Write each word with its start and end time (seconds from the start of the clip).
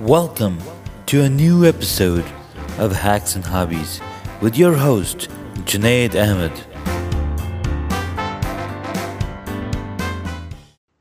Welcome 0.00 0.58
to 1.06 1.22
a 1.22 1.28
new 1.28 1.66
episode 1.66 2.24
of 2.78 2.92
Hacks 2.92 3.34
and 3.34 3.44
Hobbies 3.44 4.00
with 4.40 4.56
your 4.56 4.74
host, 4.74 5.28
Junaid 5.64 6.14
Ahmed. 6.14 6.52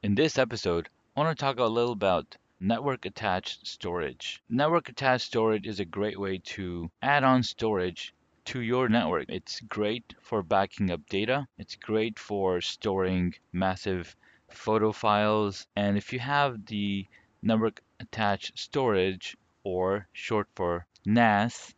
In 0.01 0.15
this 0.15 0.39
episode, 0.39 0.89
I 1.15 1.19
want 1.19 1.37
to 1.37 1.39
talk 1.39 1.59
a 1.59 1.65
little 1.65 1.91
about 1.91 2.37
network 2.59 3.05
attached 3.05 3.67
storage. 3.67 4.41
Network 4.49 4.89
attached 4.89 5.27
storage 5.27 5.67
is 5.67 5.79
a 5.79 5.85
great 5.85 6.19
way 6.19 6.39
to 6.55 6.89
add 7.03 7.23
on 7.23 7.43
storage 7.43 8.15
to 8.45 8.61
your 8.61 8.89
network. 8.89 9.25
It's 9.29 9.59
great 9.59 10.15
for 10.23 10.41
backing 10.41 10.89
up 10.89 11.07
data. 11.07 11.47
It's 11.59 11.75
great 11.75 12.17
for 12.17 12.61
storing 12.61 13.35
massive 13.53 14.15
photo 14.49 14.91
files. 14.91 15.67
And 15.75 15.99
if 15.99 16.11
you 16.11 16.17
have 16.17 16.65
the 16.65 17.05
network 17.43 17.83
attached 17.99 18.59
storage, 18.59 19.35
or 19.63 20.07
short 20.13 20.47
for 20.55 20.85
NAS, 21.05 21.73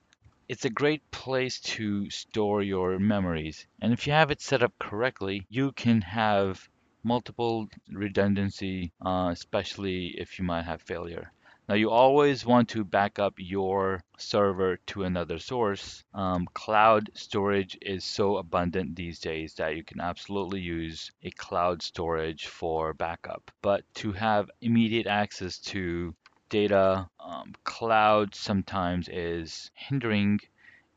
it's 0.47 0.65
a 0.65 0.69
great 0.69 1.09
place 1.11 1.59
to 1.59 2.09
store 2.09 2.61
your 2.61 2.99
memories. 2.99 3.67
And 3.81 3.93
if 3.93 4.07
you 4.07 4.13
have 4.13 4.31
it 4.31 4.41
set 4.41 4.63
up 4.63 4.73
correctly, 4.79 5.45
you 5.49 5.71
can 5.71 6.01
have 6.01 6.67
multiple 7.03 7.67
redundancy, 7.87 8.91
uh, 9.05 9.29
especially 9.31 10.07
if 10.17 10.39
you 10.39 10.45
might 10.45 10.65
have 10.65 10.81
failure. 10.81 11.31
Now 11.69 11.75
you 11.75 11.91
always 11.91 12.47
want 12.47 12.69
to 12.69 12.83
back 12.83 13.19
up 13.19 13.35
your 13.37 14.03
server 14.17 14.77
to 14.87 15.03
another 15.03 15.37
source. 15.37 16.03
Um, 16.15 16.47
cloud 16.55 17.11
storage 17.13 17.77
is 17.79 18.03
so 18.03 18.37
abundant 18.37 18.95
these 18.95 19.19
days 19.19 19.53
that 19.53 19.75
you 19.75 19.83
can 19.83 20.01
absolutely 20.01 20.61
use 20.61 21.11
a 21.21 21.29
cloud 21.29 21.83
storage 21.83 22.47
for 22.47 22.95
backup. 22.95 23.51
But 23.61 23.83
to 24.01 24.11
have 24.13 24.49
immediate 24.61 25.05
access 25.05 25.59
to 25.69 26.15
data, 26.49 27.07
um, 27.19 27.53
cloud 27.65 28.33
sometimes 28.33 29.07
is 29.07 29.69
hindering 29.75 30.39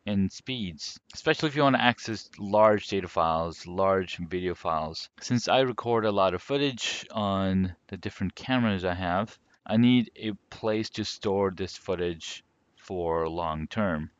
in 0.06 0.30
speeds, 0.30 0.98
especially 1.12 1.50
if 1.50 1.54
you 1.54 1.62
want 1.62 1.76
to 1.76 1.82
access 1.82 2.30
large 2.38 2.88
data 2.88 3.08
files, 3.08 3.66
large 3.66 4.16
video 4.16 4.54
files. 4.54 5.10
Since 5.20 5.48
I 5.48 5.60
record 5.60 6.06
a 6.06 6.10
lot 6.10 6.32
of 6.32 6.40
footage 6.40 7.06
on 7.10 7.76
the 7.88 7.98
different 7.98 8.34
cameras 8.34 8.86
I 8.86 8.94
have, 8.94 9.38
I 9.64 9.76
need 9.76 10.10
a 10.16 10.32
place 10.50 10.90
to 10.90 11.04
store 11.04 11.50
this 11.50 11.76
footage 11.76 12.44
for 12.76 13.28
long 13.28 13.68
term 13.68 14.10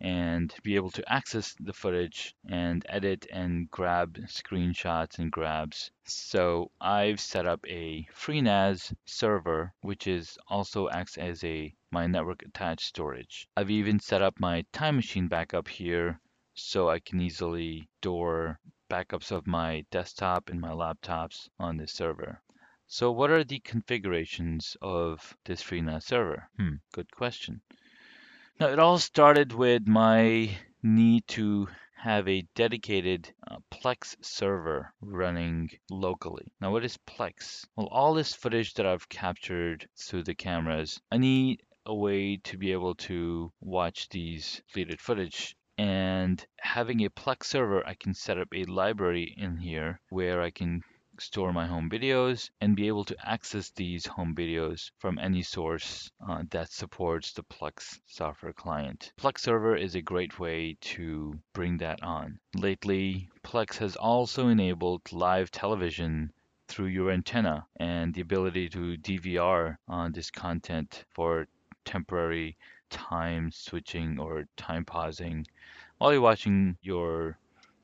and 0.00 0.54
be 0.62 0.76
able 0.76 0.90
to 0.90 1.12
access 1.12 1.54
the 1.58 1.72
footage 1.72 2.36
and 2.48 2.84
edit 2.88 3.26
and 3.32 3.70
grab 3.70 4.16
screenshots 4.26 5.18
and 5.18 5.32
grabs. 5.32 5.90
So 6.04 6.70
I've 6.80 7.18
set 7.18 7.46
up 7.46 7.64
a 7.66 8.06
FreeNAS 8.12 8.94
server, 9.06 9.72
which 9.80 10.06
is 10.06 10.38
also 10.48 10.88
acts 10.90 11.16
as 11.16 11.42
a 11.42 11.74
my 11.90 12.06
network 12.06 12.42
attached 12.42 12.86
storage. 12.86 13.48
I've 13.56 13.70
even 13.70 13.98
set 13.98 14.22
up 14.22 14.38
my 14.38 14.64
time 14.72 14.96
machine 14.96 15.28
backup 15.28 15.66
here 15.66 16.20
so 16.54 16.88
I 16.88 17.00
can 17.00 17.20
easily 17.20 17.88
store 18.00 18.60
backups 18.88 19.32
of 19.32 19.46
my 19.46 19.84
desktop 19.90 20.48
and 20.48 20.60
my 20.60 20.70
laptops 20.70 21.48
on 21.58 21.76
this 21.76 21.92
server. 21.92 22.40
So 22.88 23.10
what 23.10 23.30
are 23.30 23.42
the 23.42 23.58
configurations 23.58 24.76
of 24.80 25.36
this 25.44 25.60
FreeNAS 25.60 26.04
server? 26.04 26.48
Hmm, 26.56 26.76
good 26.92 27.10
question. 27.10 27.60
Now 28.60 28.68
it 28.68 28.78
all 28.78 28.98
started 28.98 29.52
with 29.52 29.88
my 29.88 30.56
need 30.82 31.26
to 31.28 31.68
have 31.96 32.28
a 32.28 32.46
dedicated 32.54 33.34
uh, 33.50 33.56
Plex 33.72 34.16
server 34.24 34.94
running 35.00 35.70
locally. 35.90 36.46
Now 36.60 36.70
what 36.70 36.84
is 36.84 36.96
Plex? 36.98 37.66
Well, 37.74 37.88
all 37.88 38.14
this 38.14 38.34
footage 38.34 38.74
that 38.74 38.86
I've 38.86 39.08
captured 39.08 39.88
through 39.96 40.22
the 40.22 40.36
cameras, 40.36 41.00
I 41.10 41.18
need 41.18 41.62
a 41.84 41.94
way 41.94 42.36
to 42.44 42.56
be 42.56 42.70
able 42.70 42.94
to 42.94 43.52
watch 43.60 44.08
these 44.10 44.62
deleted 44.72 45.00
footage 45.00 45.56
and 45.78 46.46
having 46.58 47.04
a 47.04 47.10
Plex 47.10 47.44
server, 47.44 47.86
I 47.86 47.94
can 47.94 48.14
set 48.14 48.38
up 48.38 48.48
a 48.54 48.64
library 48.64 49.34
in 49.36 49.58
here 49.58 50.00
where 50.08 50.40
I 50.40 50.50
can 50.50 50.82
store 51.18 51.52
my 51.52 51.66
home 51.66 51.88
videos 51.88 52.50
and 52.60 52.76
be 52.76 52.88
able 52.88 53.04
to 53.04 53.16
access 53.28 53.70
these 53.70 54.06
home 54.06 54.34
videos 54.34 54.90
from 54.98 55.18
any 55.18 55.42
source 55.42 56.10
uh, 56.28 56.42
that 56.50 56.70
supports 56.70 57.32
the 57.32 57.42
Plex 57.44 57.98
software 58.06 58.52
client. 58.52 59.12
Plex 59.18 59.40
server 59.40 59.76
is 59.76 59.94
a 59.94 60.02
great 60.02 60.38
way 60.38 60.76
to 60.80 61.38
bring 61.52 61.78
that 61.78 62.02
on. 62.02 62.38
Lately, 62.54 63.28
Plex 63.42 63.76
has 63.78 63.96
also 63.96 64.48
enabled 64.48 65.12
live 65.12 65.50
television 65.50 66.32
through 66.68 66.86
your 66.86 67.10
antenna 67.10 67.66
and 67.76 68.12
the 68.14 68.20
ability 68.20 68.68
to 68.68 68.96
DVR 68.98 69.76
on 69.88 70.12
this 70.12 70.30
content 70.30 71.04
for 71.12 71.46
temporary 71.84 72.56
time 72.90 73.50
switching 73.52 74.18
or 74.18 74.46
time 74.56 74.84
pausing 74.84 75.46
while 75.98 76.12
you're 76.12 76.20
watching 76.20 76.76
your 76.82 77.38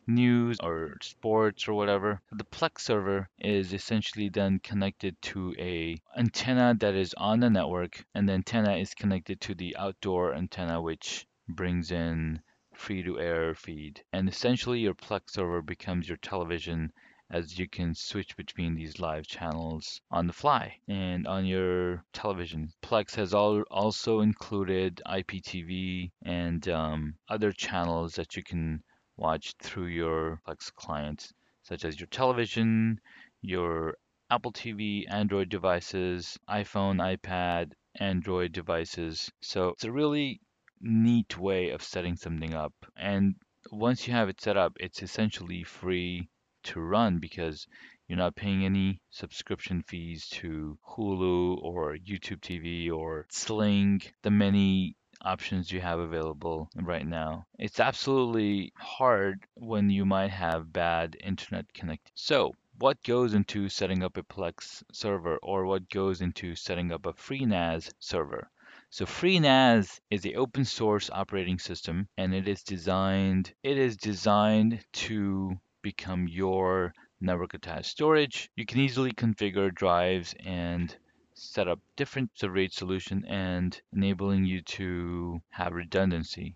news 0.07 0.59
or 0.61 0.97
sports 1.01 1.69
or 1.69 1.75
whatever. 1.75 2.21
The 2.33 2.45
Plex 2.45 2.81
server 2.81 3.29
is 3.39 3.73
essentially 3.73 4.29
then 4.29 4.59
connected 4.59 5.21
to 5.23 5.55
a 5.59 6.01
antenna 6.17 6.75
that 6.81 6.95
is 6.95 7.15
on 7.15 7.41
the 7.41 7.51
network 7.51 8.05
and 8.15 8.29
the 8.29 8.33
antenna 8.33 8.77
is 8.77 8.95
connected 8.95 9.41
to 9.43 9.55
the 9.55 9.77
outdoor 9.77 10.35
antenna 10.35 10.83
which 10.83 11.27
brings 11.49 11.93
in 11.93 12.43
free 12.75 13.03
to 13.03 13.21
air 13.21 13.55
feed. 13.55 14.03
And 14.13 14.29
essentially 14.29 14.81
your 14.81 14.95
Plex 14.95 15.31
server 15.31 15.63
becomes 15.63 16.09
your 16.09 16.17
television 16.17 16.93
as 17.31 17.59
you 17.59 17.69
can 17.69 17.95
switch 17.95 18.37
between 18.37 18.75
these 18.75 18.99
live 18.99 19.27
channels 19.27 20.01
on 20.11 20.27
the 20.27 20.33
fly 20.33 20.77
and 20.89 21.27
on 21.27 21.47
your 21.47 22.05
television. 22.13 22.73
Plex 22.83 23.15
has 23.15 23.33
al 23.33 23.63
also 23.71 24.21
included 24.21 25.01
IPTV 25.07 26.11
and 26.23 26.69
um, 26.69 27.15
other 27.29 27.53
channels 27.53 28.15
that 28.17 28.37
you 28.37 28.43
can 28.43 28.83
watch 29.17 29.55
through 29.63 29.87
your 29.87 30.41
Plex 30.47 30.73
clients, 30.75 31.33
such 31.63 31.85
as 31.85 31.99
your 31.99 32.09
television, 32.09 33.01
your 33.41 33.97
Apple 34.31 34.53
TV, 34.53 35.05
Android 35.09 35.49
devices, 35.49 36.39
iPhone, 36.49 36.97
iPad, 36.97 37.73
Android 37.97 38.53
devices. 38.53 39.31
So 39.41 39.69
it's 39.69 39.85
a 39.85 39.93
really 39.93 40.41
neat 40.81 41.39
way 41.39 41.71
of 41.71 41.83
setting 41.83 42.17
something 42.17 42.55
up. 42.55 42.73
And 42.97 43.37
once 43.71 44.07
you 44.07 44.15
have 44.15 44.29
it 44.29 44.41
set 44.41 44.57
up, 44.57 44.73
it's 44.81 45.03
essentially 45.03 45.63
free 45.63 46.29
to 46.65 46.81
run 46.81 47.19
because 47.19 47.67
you're 48.09 48.19
not 48.19 48.35
paying 48.35 48.65
any 48.65 49.01
subscription 49.11 49.83
fees 49.83 50.29
to 50.29 50.79
Hulu 50.87 51.63
or 51.63 51.97
YouTube 51.97 52.41
TV 52.41 52.91
or 52.91 53.27
Sling, 53.31 54.03
the 54.23 54.31
many 54.31 54.97
options 55.25 55.71
you 55.71 55.81
have 55.81 55.99
available 55.99 56.69
right 56.75 57.07
now. 57.07 57.47
It's 57.59 57.81
absolutely 57.81 58.73
hard 58.77 59.47
when 59.55 59.91
you 59.91 60.05
might 60.05 60.31
have 60.31 60.73
bad 60.73 61.17
internet 61.23 61.73
connectivity. 61.73 62.13
So, 62.15 62.55
what 62.79 63.03
goes 63.03 63.35
into 63.35 63.69
setting 63.69 64.03
up 64.03 64.17
a 64.17 64.23
Plex 64.23 64.83
server 64.93 65.39
or 65.43 65.67
what 65.67 65.89
goes 65.89 66.21
into 66.21 66.55
setting 66.55 66.91
up 66.91 67.07
a 67.07 67.13
FreeNAS 67.13 67.93
server? 67.99 68.51
So 68.91 69.07
FreeNAS 69.07 70.01
is 70.11 70.21
the 70.21 70.37
open 70.37 70.67
source 70.67 71.09
operating 71.11 71.59
system 71.59 72.09
and 72.19 72.35
it 72.35 72.47
is 72.47 72.63
designed 72.63 73.55
it 73.63 73.79
is 73.79 73.97
designed 73.97 74.85
to 74.93 75.59
become 75.83 76.29
your 76.29 76.93
network 77.21 77.55
attached 77.55 77.87
storage. 77.91 78.51
You 78.57 78.67
can 78.67 78.81
easily 78.81 79.13
configure 79.13 79.75
drives 79.75 80.35
and 80.41 80.95
set 81.35 81.69
up 81.69 81.81
different 81.97 82.31
RAID 82.43 82.73
solution 82.73 83.25
and 83.27 83.81
enabling 83.93 84.45
you 84.45 84.63
to 84.63 85.43
have 85.51 85.73
redundancy. 85.73 86.55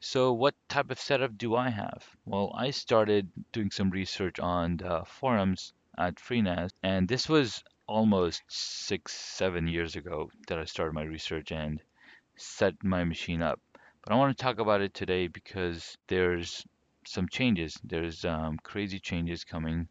So 0.00 0.32
what 0.32 0.54
type 0.68 0.90
of 0.90 1.00
setup 1.00 1.38
do 1.38 1.56
I 1.56 1.70
have? 1.70 2.04
Well, 2.26 2.52
I 2.54 2.70
started 2.70 3.30
doing 3.52 3.70
some 3.70 3.90
research 3.90 4.38
on 4.38 4.76
the 4.76 5.04
forums 5.06 5.72
at 5.96 6.16
FreeNAS, 6.16 6.70
and 6.82 7.08
this 7.08 7.28
was 7.28 7.64
almost 7.86 8.42
six, 8.48 9.12
seven 9.14 9.66
years 9.66 9.96
ago 9.96 10.30
that 10.48 10.58
I 10.58 10.64
started 10.64 10.94
my 10.94 11.04
research 11.04 11.52
and 11.52 11.80
set 12.36 12.84
my 12.84 13.04
machine 13.04 13.42
up. 13.42 13.60
But 14.02 14.12
I 14.12 14.16
want 14.16 14.36
to 14.36 14.42
talk 14.42 14.58
about 14.58 14.82
it 14.82 14.92
today 14.92 15.28
because 15.28 15.96
there's 16.08 16.66
some 17.06 17.28
changes. 17.28 17.78
There's 17.82 18.24
um, 18.24 18.58
crazy 18.62 18.98
changes 18.98 19.44
coming 19.44 19.88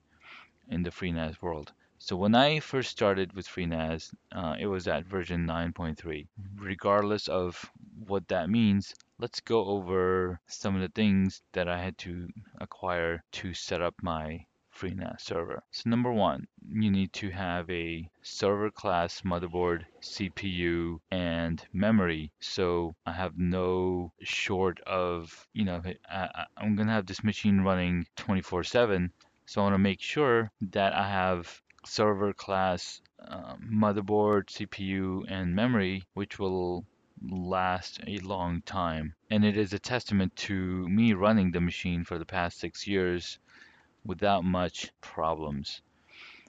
in 0.70 0.84
the 0.84 0.92
FreeNAS 0.92 1.42
world. 1.42 1.74
So 2.06 2.18
when 2.18 2.36
I 2.36 2.60
first 2.60 2.92
started 2.92 3.32
with 3.32 3.48
FreeNAS, 3.48 4.14
uh, 4.34 4.58
it 4.60 4.68
was 4.68 4.90
at 4.90 5.06
version 5.06 5.48
9.3. 5.48 6.28
Regardless 6.58 7.30
of 7.30 7.72
what 8.06 8.28
that 8.28 8.50
means, 8.50 8.94
let's 9.20 9.40
go 9.40 9.64
over 9.64 10.42
some 10.46 10.76
of 10.76 10.82
the 10.82 10.90
things 10.90 11.42
that 11.54 11.70
I 11.70 11.82
had 11.82 11.98
to 12.00 12.28
acquire 12.60 13.24
to 13.40 13.54
set 13.54 13.82
up 13.82 13.96
my 14.02 14.46
FreeNAS 14.76 15.22
server. 15.22 15.64
So 15.72 15.90
number 15.90 16.12
one, 16.12 16.46
you 16.70 16.92
need 16.92 17.14
to 17.14 17.30
have 17.30 17.70
a 17.70 18.10
server 18.22 18.70
class 18.70 19.22
motherboard, 19.22 19.86
CPU, 20.02 21.00
and 21.10 21.66
memory. 21.72 22.34
So 22.42 22.98
I 23.06 23.14
have 23.14 23.38
no 23.38 24.12
short 24.20 24.82
of, 24.82 25.48
you 25.54 25.64
know, 25.64 25.82
I, 26.10 26.48
I'm 26.58 26.76
gonna 26.76 26.92
have 26.92 27.06
this 27.06 27.24
machine 27.24 27.62
running 27.62 28.08
24/7. 28.18 29.10
So 29.46 29.62
I 29.62 29.64
want 29.66 29.74
to 29.76 29.80
make 29.80 30.02
sure 30.02 30.52
that 30.72 30.94
I 30.94 31.10
have 31.10 31.62
server 31.86 32.34
class 32.34 33.02
uh, 33.20 33.56
motherboard, 33.58 34.48
CPU, 34.48 35.24
and 35.30 35.56
memory, 35.56 36.04
which 36.14 36.40
will 36.40 36.86
last 37.22 38.00
a 38.06 38.18
long 38.18 38.62
time. 38.62 39.16
And 39.30 39.46
it 39.46 39.58
is 39.58 39.74
a 39.74 39.80
testament 39.80 40.36
to 40.38 40.88
me 40.90 41.14
running 41.14 41.52
the 41.52 41.62
machine 41.62 42.04
for 42.04 42.18
the 42.18 42.26
past 42.26 42.60
six 42.60 42.86
years 42.88 43.40
without 44.06 44.44
much 44.44 44.92
problems. 45.02 45.82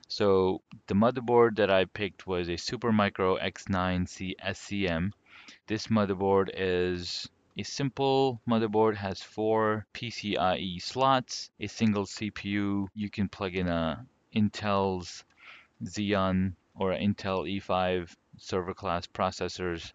So 0.08 0.62
the 0.86 0.94
motherboard 0.94 1.56
that 1.56 1.70
I 1.70 1.86
picked 1.86 2.26
was 2.26 2.48
a 2.48 2.52
Supermicro 2.56 3.40
X9C 3.42 4.34
SCM. 4.44 5.12
This 5.66 5.86
motherboard 5.86 6.50
is 6.54 7.28
a 7.56 7.62
simple 7.62 8.40
motherboard, 8.48 8.96
has 8.96 9.22
four 9.22 9.86
PCIe 9.94 10.82
slots, 10.82 11.50
a 11.60 11.68
single 11.68 12.04
CPU. 12.04 12.88
You 12.94 13.10
can 13.10 13.28
plug 13.28 13.54
in 13.54 13.68
a 13.68 14.04
Intel's 14.34 15.24
Xeon 15.82 16.54
or 16.74 16.90
Intel 16.90 17.46
E5 17.46 18.14
server 18.36 18.74
class 18.74 19.06
processors 19.06 19.92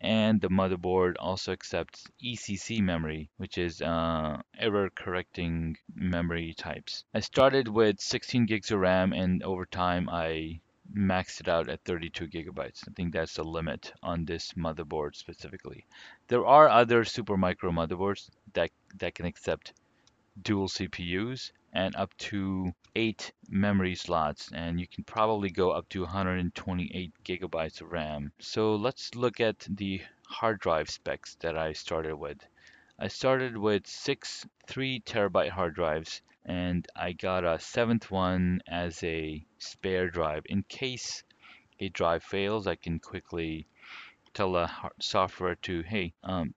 and 0.00 0.40
the 0.40 0.48
motherboard 0.48 1.16
also 1.18 1.52
accepts 1.52 2.06
ECC 2.24 2.80
memory, 2.80 3.28
which 3.36 3.58
is 3.58 3.82
uh, 3.82 4.40
error 4.58 4.88
correcting 4.90 5.76
memory 5.94 6.54
types. 6.54 7.04
I 7.12 7.20
started 7.20 7.68
with 7.68 8.00
16 8.00 8.46
gigs 8.46 8.70
of 8.70 8.80
RAM 8.80 9.12
and 9.12 9.42
over 9.42 9.66
time 9.66 10.08
I 10.08 10.60
maxed 10.94 11.40
it 11.40 11.48
out 11.48 11.68
at 11.68 11.84
32 11.84 12.28
gigabytes. 12.28 12.88
I 12.88 12.92
think 12.92 13.12
that's 13.12 13.34
the 13.34 13.44
limit 13.44 13.92
on 14.02 14.24
this 14.24 14.52
motherboard 14.54 15.16
specifically. 15.16 15.86
There 16.28 16.46
are 16.46 16.68
other 16.68 17.04
Supermicro 17.04 17.70
motherboards 17.70 18.30
that, 18.54 18.70
that 18.98 19.14
can 19.14 19.26
accept 19.26 19.74
dual 20.40 20.68
CPUs 20.68 21.52
and 21.72 21.94
up 21.96 22.16
to 22.18 22.72
eight 22.96 23.32
memory 23.48 23.94
slots 23.94 24.50
and 24.52 24.80
you 24.80 24.86
can 24.86 25.04
probably 25.04 25.50
go 25.50 25.70
up 25.70 25.88
to 25.88 26.00
128 26.02 27.12
gigabytes 27.24 27.80
of 27.80 27.92
RAM. 27.92 28.32
So 28.40 28.74
let's 28.74 29.14
look 29.14 29.40
at 29.40 29.60
the 29.68 30.02
hard 30.26 30.60
drive 30.60 30.90
specs 30.90 31.36
that 31.40 31.56
I 31.56 31.72
started 31.72 32.16
with. 32.16 32.38
I 32.98 33.08
started 33.08 33.56
with 33.56 33.86
six 33.86 34.46
3 34.66 35.00
terabyte 35.00 35.50
hard 35.50 35.74
drives 35.74 36.22
and 36.44 36.86
I 36.96 37.12
got 37.12 37.44
a 37.44 37.60
seventh 37.60 38.10
one 38.10 38.62
as 38.66 39.02
a 39.04 39.44
spare 39.58 40.08
drive. 40.08 40.42
In 40.46 40.64
case 40.64 41.22
a 41.78 41.88
drive 41.88 42.22
fails, 42.24 42.66
I 42.66 42.74
can 42.74 42.98
quickly 42.98 43.66
tell 44.34 44.52
the 44.52 44.70
software 45.00 45.54
to, 45.56 45.82
hey, 45.82 46.12
um, 46.22 46.54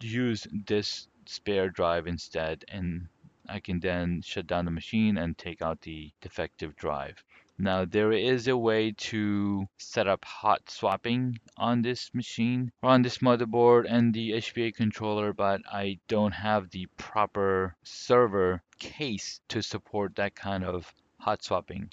use 0.00 0.46
this 0.66 1.08
spare 1.26 1.70
drive 1.70 2.06
instead 2.06 2.64
and 2.68 3.08
I 3.48 3.60
can 3.60 3.80
then 3.80 4.22
shut 4.22 4.46
down 4.46 4.64
the 4.64 4.70
machine 4.70 5.16
and 5.18 5.36
take 5.36 5.60
out 5.60 5.80
the 5.80 6.12
defective 6.20 6.76
drive. 6.76 7.24
Now 7.58 7.84
there 7.84 8.12
is 8.12 8.48
a 8.48 8.56
way 8.56 8.92
to 8.92 9.68
set 9.78 10.08
up 10.08 10.24
hot 10.24 10.70
swapping 10.70 11.38
on 11.56 11.82
this 11.82 12.14
machine 12.14 12.72
or 12.82 12.90
on 12.90 13.02
this 13.02 13.18
motherboard 13.18 13.86
and 13.88 14.14
the 14.14 14.30
HBA 14.32 14.74
controller 14.74 15.32
but 15.32 15.60
I 15.70 15.98
don't 16.08 16.32
have 16.32 16.70
the 16.70 16.86
proper 16.96 17.76
server 17.82 18.62
case 18.78 19.40
to 19.48 19.62
support 19.62 20.16
that 20.16 20.34
kind 20.34 20.64
of 20.64 20.92
hot 21.18 21.42
swapping. 21.44 21.92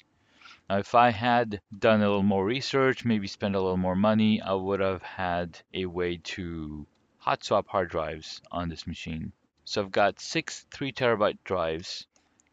Now, 0.68 0.78
if 0.78 0.94
I 0.94 1.10
had 1.10 1.60
done 1.76 2.00
a 2.00 2.08
little 2.08 2.22
more 2.22 2.44
research, 2.44 3.04
maybe 3.04 3.26
spent 3.26 3.54
a 3.54 3.60
little 3.60 3.76
more 3.76 3.96
money, 3.96 4.40
I 4.40 4.54
would 4.54 4.80
have 4.80 5.02
had 5.02 5.60
a 5.74 5.86
way 5.86 6.16
to 6.16 6.86
hot 7.18 7.44
swap 7.44 7.68
hard 7.68 7.90
drives 7.90 8.40
on 8.50 8.68
this 8.68 8.86
machine. 8.86 9.32
So 9.70 9.82
I've 9.82 9.92
got 9.92 10.18
six 10.18 10.66
3 10.72 10.90
terabyte 10.90 11.38
drives 11.44 12.08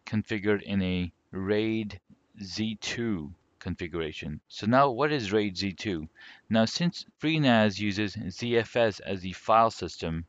configured 0.05 0.61
in 0.61 0.83
a 0.83 1.11
RAID 1.31 1.99
Z2 2.39 3.33
configuration. 3.57 4.39
So 4.49 4.67
now 4.67 4.91
what 4.91 5.11
is 5.11 5.31
RAID 5.31 5.55
Z2? 5.55 6.07
Now 6.47 6.65
since 6.65 7.07
FreeNAS 7.19 7.79
uses 7.79 8.15
ZFS 8.15 9.01
as 9.01 9.21
the 9.21 9.33
file 9.33 9.71
system, 9.71 10.25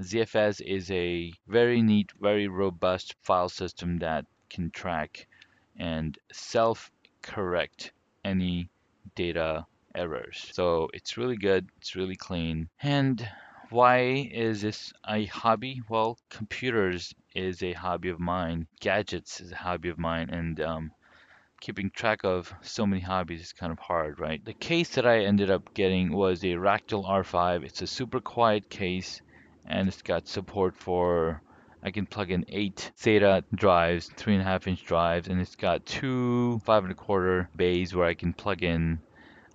ZFS 0.00 0.62
is 0.62 0.90
a 0.90 1.34
very 1.48 1.82
neat, 1.82 2.12
very 2.18 2.48
robust 2.48 3.14
file 3.20 3.50
system 3.50 3.98
that 3.98 4.24
can 4.48 4.70
track 4.70 5.26
and 5.76 6.16
self-correct 6.32 7.92
any 8.24 8.70
data 9.14 9.66
errors. 9.94 10.48
So 10.52 10.88
it's 10.94 11.18
really 11.18 11.36
good, 11.36 11.68
it's 11.76 11.94
really 11.94 12.16
clean, 12.16 12.70
and 12.80 13.28
why 13.72 14.30
is 14.30 14.60
this 14.60 14.92
a 15.08 15.24
hobby? 15.24 15.82
Well, 15.88 16.18
computers 16.28 17.14
is 17.34 17.62
a 17.62 17.72
hobby 17.72 18.10
of 18.10 18.20
mine. 18.20 18.66
Gadgets 18.80 19.40
is 19.40 19.50
a 19.50 19.56
hobby 19.56 19.88
of 19.88 19.98
mine, 19.98 20.28
and 20.30 20.60
um, 20.60 20.90
keeping 21.60 21.90
track 21.90 22.24
of 22.24 22.54
so 22.60 22.86
many 22.86 23.00
hobbies 23.00 23.40
is 23.40 23.52
kind 23.52 23.72
of 23.72 23.78
hard, 23.78 24.20
right? 24.20 24.44
The 24.44 24.52
case 24.52 24.90
that 24.96 25.06
I 25.06 25.24
ended 25.24 25.50
up 25.50 25.72
getting 25.74 26.12
was 26.12 26.44
a 26.44 26.48
Fractal 26.48 27.08
R5. 27.08 27.64
It's 27.64 27.82
a 27.82 27.86
super 27.86 28.20
quiet 28.20 28.68
case, 28.68 29.22
and 29.66 29.88
it's 29.88 30.02
got 30.02 30.28
support 30.28 30.76
for 30.76 31.40
I 31.82 31.90
can 31.90 32.06
plug 32.06 32.30
in 32.30 32.44
eight 32.48 32.92
SATA 32.96 33.42
drives, 33.54 34.08
three 34.16 34.34
and 34.34 34.42
a 34.42 34.44
half 34.44 34.68
inch 34.68 34.84
drives, 34.84 35.28
and 35.28 35.40
it's 35.40 35.56
got 35.56 35.84
two 35.84 36.60
five 36.60 36.84
and 36.84 36.92
a 36.92 36.96
quarter 36.96 37.48
bays 37.56 37.94
where 37.94 38.06
I 38.06 38.14
can 38.14 38.32
plug 38.34 38.62
in 38.62 39.00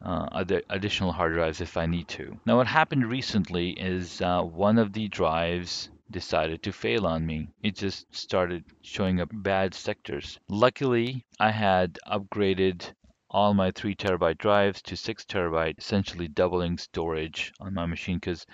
uh, 0.02 0.28
other 0.32 0.62
additional 0.70 1.12
hard 1.12 1.34
drives 1.34 1.62
if 1.62 1.78
I 1.78 1.86
need 1.86 2.08
to. 2.10 2.40
Now 2.46 2.58
what 2.58 2.68
happened 2.68 3.10
recently 3.10 3.72
is 3.72 4.22
uh, 4.22 4.42
one 4.42 4.78
of 4.78 4.94
the 4.94 5.08
drives 5.08 5.90
decided 6.10 6.64
to 6.64 6.72
fail 6.72 7.06
on 7.06 7.26
me. 7.26 7.50
It 7.62 7.76
just 7.76 8.14
started 8.16 8.64
showing 8.82 9.20
up 9.20 9.30
bad 9.34 9.74
sectors. 9.74 10.40
Luckily, 10.48 11.26
I 11.40 11.52
had 11.52 12.00
upgraded 12.08 12.94
all 13.30 13.54
my 13.54 13.72
3 13.72 13.96
terabyte 13.96 14.38
drives 14.38 14.82
to 14.84 14.96
6 14.96 15.26
terabyte, 15.26 15.78
essentially 15.78 16.28
doubling 16.28 16.78
storage 16.78 17.52
on 17.60 17.74
my 17.74 17.86
machine 17.86 18.18
because 18.18 18.46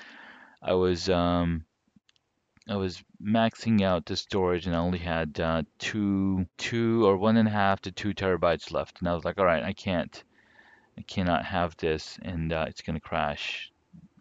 I 0.61 0.73
was 0.73 1.09
um, 1.09 1.65
I 2.67 2.77
was 2.77 3.03
maxing 3.21 3.81
out 3.81 4.05
the 4.05 4.15
storage 4.15 4.65
and 4.65 4.75
I 4.75 4.79
only 4.79 4.99
had 4.99 5.39
uh, 5.39 5.63
two, 5.79 6.47
two 6.57 7.05
or 7.05 7.17
one 7.17 7.35
and 7.35 7.47
a 7.47 7.51
half 7.51 7.81
to 7.81 7.91
two 7.91 8.13
terabytes 8.13 8.71
left. 8.71 8.99
And 8.99 9.09
I 9.09 9.13
was 9.13 9.25
like, 9.25 9.37
all 9.37 9.45
right, 9.45 9.63
I 9.63 9.73
can't 9.73 10.23
I 10.97 11.01
cannot 11.01 11.45
have 11.45 11.75
this 11.77 12.19
and 12.21 12.53
uh, 12.53 12.65
it's 12.67 12.81
going 12.81 12.95
to 12.95 12.99
crash. 12.99 13.71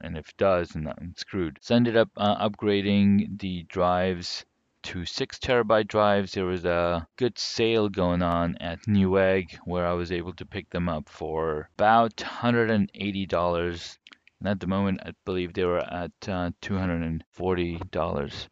And 0.00 0.16
if 0.16 0.30
it 0.30 0.36
does, 0.36 0.70
then 0.70 0.88
I'm 0.88 1.14
screwed. 1.16 1.58
So 1.60 1.74
I 1.74 1.76
ended 1.76 1.96
up 1.96 2.10
uh, 2.16 2.48
upgrading 2.48 3.38
the 3.38 3.62
drives 3.64 4.44
to 4.82 5.04
six 5.04 5.38
terabyte 5.38 5.86
drives. 5.86 6.32
There 6.32 6.44
was 6.44 6.64
a 6.64 7.06
good 7.16 7.38
sale 7.38 7.88
going 7.88 8.22
on 8.22 8.56
at 8.58 8.82
Newegg 8.88 9.56
where 9.64 9.86
I 9.86 9.92
was 9.92 10.10
able 10.10 10.32
to 10.34 10.44
pick 10.44 10.70
them 10.70 10.88
up 10.88 11.08
for 11.08 11.70
about 11.76 12.16
$180. 12.16 13.98
And 14.40 14.48
at 14.48 14.58
the 14.58 14.66
moment, 14.66 15.00
I 15.04 15.12
believe 15.24 15.52
they 15.52 15.64
were 15.64 15.78
at 15.78 16.10
uh, 16.26 16.50
$240. 16.62 18.48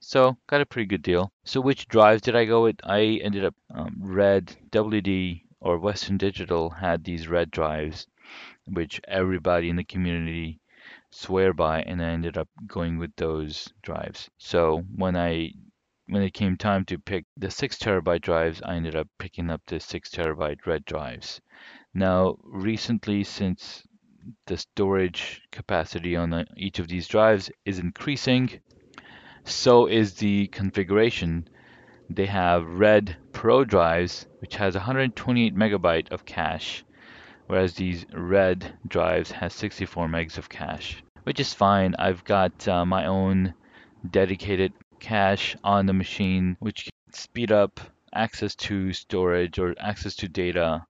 So 0.00 0.36
got 0.46 0.60
a 0.60 0.66
pretty 0.66 0.86
good 0.86 1.02
deal. 1.02 1.32
So 1.44 1.60
which 1.60 1.88
drives 1.88 2.20
did 2.22 2.36
I 2.36 2.44
go 2.44 2.62
with? 2.62 2.76
I 2.84 3.18
ended 3.22 3.44
up 3.46 3.54
um, 3.74 3.96
red 3.98 4.54
WD 4.70 5.43
or 5.64 5.78
Western 5.78 6.18
Digital 6.18 6.68
had 6.68 7.02
these 7.02 7.26
red 7.26 7.50
drives, 7.50 8.06
which 8.66 9.00
everybody 9.08 9.70
in 9.70 9.76
the 9.76 9.82
community 9.82 10.60
swear 11.10 11.54
by, 11.54 11.80
and 11.82 12.02
I 12.02 12.10
ended 12.10 12.36
up 12.36 12.48
going 12.66 12.98
with 12.98 13.16
those 13.16 13.72
drives. 13.82 14.28
So 14.36 14.84
when 14.94 15.16
I 15.16 15.52
when 16.06 16.22
it 16.22 16.34
came 16.34 16.58
time 16.58 16.84
to 16.84 16.98
pick 16.98 17.24
the 17.38 17.50
six 17.50 17.78
terabyte 17.78 18.20
drives, 18.20 18.60
I 18.60 18.74
ended 18.74 18.94
up 18.94 19.08
picking 19.18 19.48
up 19.48 19.62
the 19.66 19.80
six 19.80 20.10
terabyte 20.10 20.66
red 20.66 20.84
drives. 20.84 21.40
Now, 21.94 22.36
recently, 22.42 23.24
since 23.24 23.86
the 24.46 24.58
storage 24.58 25.40
capacity 25.50 26.14
on 26.14 26.46
each 26.58 26.78
of 26.78 26.88
these 26.88 27.08
drives 27.08 27.50
is 27.64 27.78
increasing, 27.78 28.60
so 29.44 29.86
is 29.86 30.14
the 30.14 30.48
configuration 30.48 31.48
they 32.10 32.26
have 32.26 32.66
red 32.66 33.16
Pro 33.44 33.62
drives, 33.62 34.26
which 34.38 34.56
has 34.56 34.72
128 34.74 35.54
megabyte 35.54 36.10
of 36.10 36.24
cache, 36.24 36.82
whereas 37.46 37.74
these 37.74 38.06
red 38.14 38.78
drives 38.88 39.32
has 39.32 39.52
64 39.52 40.08
megs 40.08 40.38
of 40.38 40.48
cache, 40.48 41.04
which 41.24 41.38
is 41.38 41.52
fine. 41.52 41.94
I've 41.98 42.24
got 42.24 42.66
uh, 42.66 42.86
my 42.86 43.04
own 43.04 43.52
dedicated 44.10 44.72
cache 44.98 45.56
on 45.62 45.84
the 45.84 45.92
machine, 45.92 46.56
which 46.58 46.84
can 46.84 47.12
speed 47.12 47.52
up 47.52 47.80
access 48.14 48.54
to 48.54 48.94
storage 48.94 49.58
or 49.58 49.74
access 49.78 50.16
to 50.16 50.26
data 50.26 50.86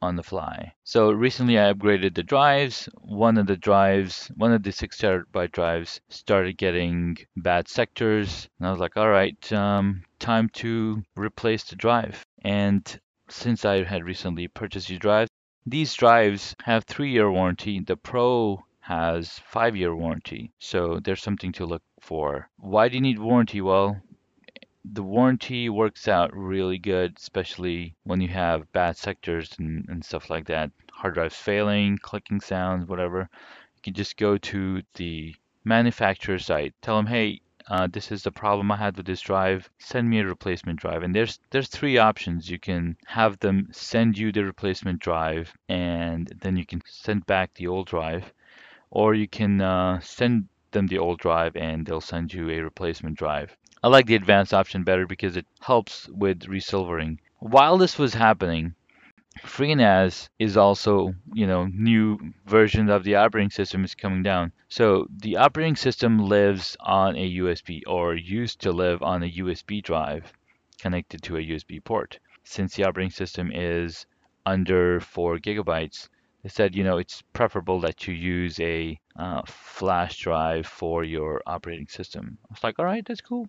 on 0.00 0.14
the 0.14 0.22
fly. 0.22 0.74
So 0.84 1.10
recently 1.10 1.58
I 1.58 1.72
upgraded 1.72 2.14
the 2.14 2.22
drives. 2.22 2.88
One 3.00 3.38
of 3.38 3.48
the 3.48 3.56
drives, 3.56 4.30
one 4.36 4.52
of 4.52 4.62
the 4.62 4.70
six 4.70 4.98
terabyte 4.98 5.50
drives 5.50 6.00
started 6.10 6.58
getting 6.58 7.18
bad 7.36 7.66
sectors. 7.66 8.48
And 8.60 8.68
I 8.68 8.70
was 8.70 8.78
like, 8.78 8.96
all 8.96 9.10
right, 9.10 9.52
um, 9.52 10.04
time 10.18 10.48
to 10.50 11.02
replace 11.16 11.64
the 11.64 11.76
drive. 11.76 12.24
And 12.42 13.00
since 13.28 13.64
I 13.64 13.84
had 13.84 14.04
recently 14.04 14.48
purchased 14.48 14.88
these 14.88 14.98
drives, 14.98 15.30
these 15.66 15.94
drives 15.94 16.54
have 16.62 16.84
three 16.84 17.10
year 17.10 17.30
warranty. 17.30 17.80
The 17.80 17.96
Pro 17.96 18.64
has 18.80 19.38
five 19.40 19.76
year 19.76 19.94
warranty. 19.94 20.52
So 20.58 21.00
there's 21.02 21.22
something 21.22 21.52
to 21.52 21.66
look 21.66 21.82
for. 22.00 22.48
Why 22.56 22.88
do 22.88 22.94
you 22.94 23.02
need 23.02 23.18
warranty? 23.18 23.60
Well, 23.60 24.00
the 24.84 25.02
warranty 25.02 25.68
works 25.68 26.08
out 26.08 26.34
really 26.34 26.78
good, 26.78 27.18
especially 27.18 27.94
when 28.04 28.20
you 28.20 28.28
have 28.28 28.72
bad 28.72 28.96
sectors 28.96 29.54
and, 29.58 29.86
and 29.88 30.04
stuff 30.04 30.30
like 30.30 30.46
that. 30.46 30.70
Hard 30.92 31.14
drives 31.14 31.36
failing, 31.36 31.98
clicking 31.98 32.40
sounds, 32.40 32.88
whatever. 32.88 33.28
You 33.76 33.82
can 33.82 33.94
just 33.94 34.16
go 34.16 34.38
to 34.38 34.82
the 34.94 35.34
manufacturer 35.64 36.38
site, 36.38 36.74
tell 36.80 36.96
them, 36.96 37.06
hey, 37.06 37.42
uh, 37.68 37.86
this 37.86 38.10
is 38.10 38.22
the 38.22 38.32
problem 38.32 38.70
I 38.72 38.76
had 38.76 38.96
with 38.96 39.06
this 39.06 39.20
drive. 39.20 39.68
Send 39.78 40.08
me 40.08 40.20
a 40.20 40.26
replacement 40.26 40.80
drive. 40.80 41.02
And 41.02 41.14
there's 41.14 41.38
there's 41.50 41.68
three 41.68 41.98
options. 41.98 42.50
You 42.50 42.58
can 42.58 42.96
have 43.06 43.38
them 43.40 43.68
send 43.72 44.16
you 44.16 44.32
the 44.32 44.44
replacement 44.44 45.00
drive, 45.00 45.52
and 45.68 46.26
then 46.40 46.56
you 46.56 46.66
can 46.66 46.82
send 46.86 47.26
back 47.26 47.54
the 47.54 47.66
old 47.66 47.86
drive, 47.86 48.32
or 48.90 49.14
you 49.14 49.28
can 49.28 49.60
uh, 49.60 50.00
send 50.00 50.48
them 50.70 50.86
the 50.86 50.98
old 50.98 51.18
drive 51.18 51.56
and 51.56 51.86
they'll 51.86 52.00
send 52.00 52.32
you 52.32 52.50
a 52.50 52.60
replacement 52.60 53.16
drive. 53.16 53.56
I 53.82 53.88
like 53.88 54.06
the 54.06 54.16
advanced 54.16 54.52
option 54.52 54.82
better 54.82 55.06
because 55.06 55.36
it 55.36 55.46
helps 55.60 56.08
with 56.08 56.48
resilvering. 56.48 57.18
While 57.38 57.78
this 57.78 57.98
was 57.98 58.14
happening, 58.14 58.74
FreeNAS 59.42 60.28
is 60.38 60.56
also, 60.56 61.14
you 61.32 61.46
know, 61.46 61.66
new 61.66 62.18
version 62.46 62.88
of 62.88 63.04
the 63.04 63.16
operating 63.16 63.50
system 63.50 63.84
is 63.84 63.94
coming 63.94 64.22
down. 64.22 64.52
So 64.68 65.06
the 65.10 65.36
operating 65.36 65.76
system 65.76 66.18
lives 66.18 66.76
on 66.80 67.16
a 67.16 67.36
USB 67.38 67.82
or 67.86 68.14
used 68.14 68.60
to 68.60 68.72
live 68.72 69.02
on 69.02 69.22
a 69.22 69.30
USB 69.30 69.82
drive 69.82 70.32
connected 70.80 71.22
to 71.22 71.36
a 71.36 71.42
USB 71.42 71.82
port. 71.82 72.18
Since 72.44 72.74
the 72.74 72.84
operating 72.84 73.10
system 73.10 73.50
is 73.52 74.06
under 74.46 75.00
four 75.00 75.38
gigabytes, 75.38 76.08
they 76.42 76.48
said, 76.48 76.74
you 76.76 76.84
know, 76.84 76.98
it's 76.98 77.22
preferable 77.32 77.80
that 77.80 78.06
you 78.06 78.14
use 78.14 78.58
a 78.60 78.98
uh, 79.18 79.42
flash 79.46 80.18
drive 80.20 80.66
for 80.66 81.04
your 81.04 81.42
operating 81.46 81.88
system. 81.88 82.38
I 82.44 82.54
was 82.54 82.64
like, 82.64 82.78
all 82.78 82.84
right, 82.84 83.04
that's 83.04 83.20
cool. 83.20 83.48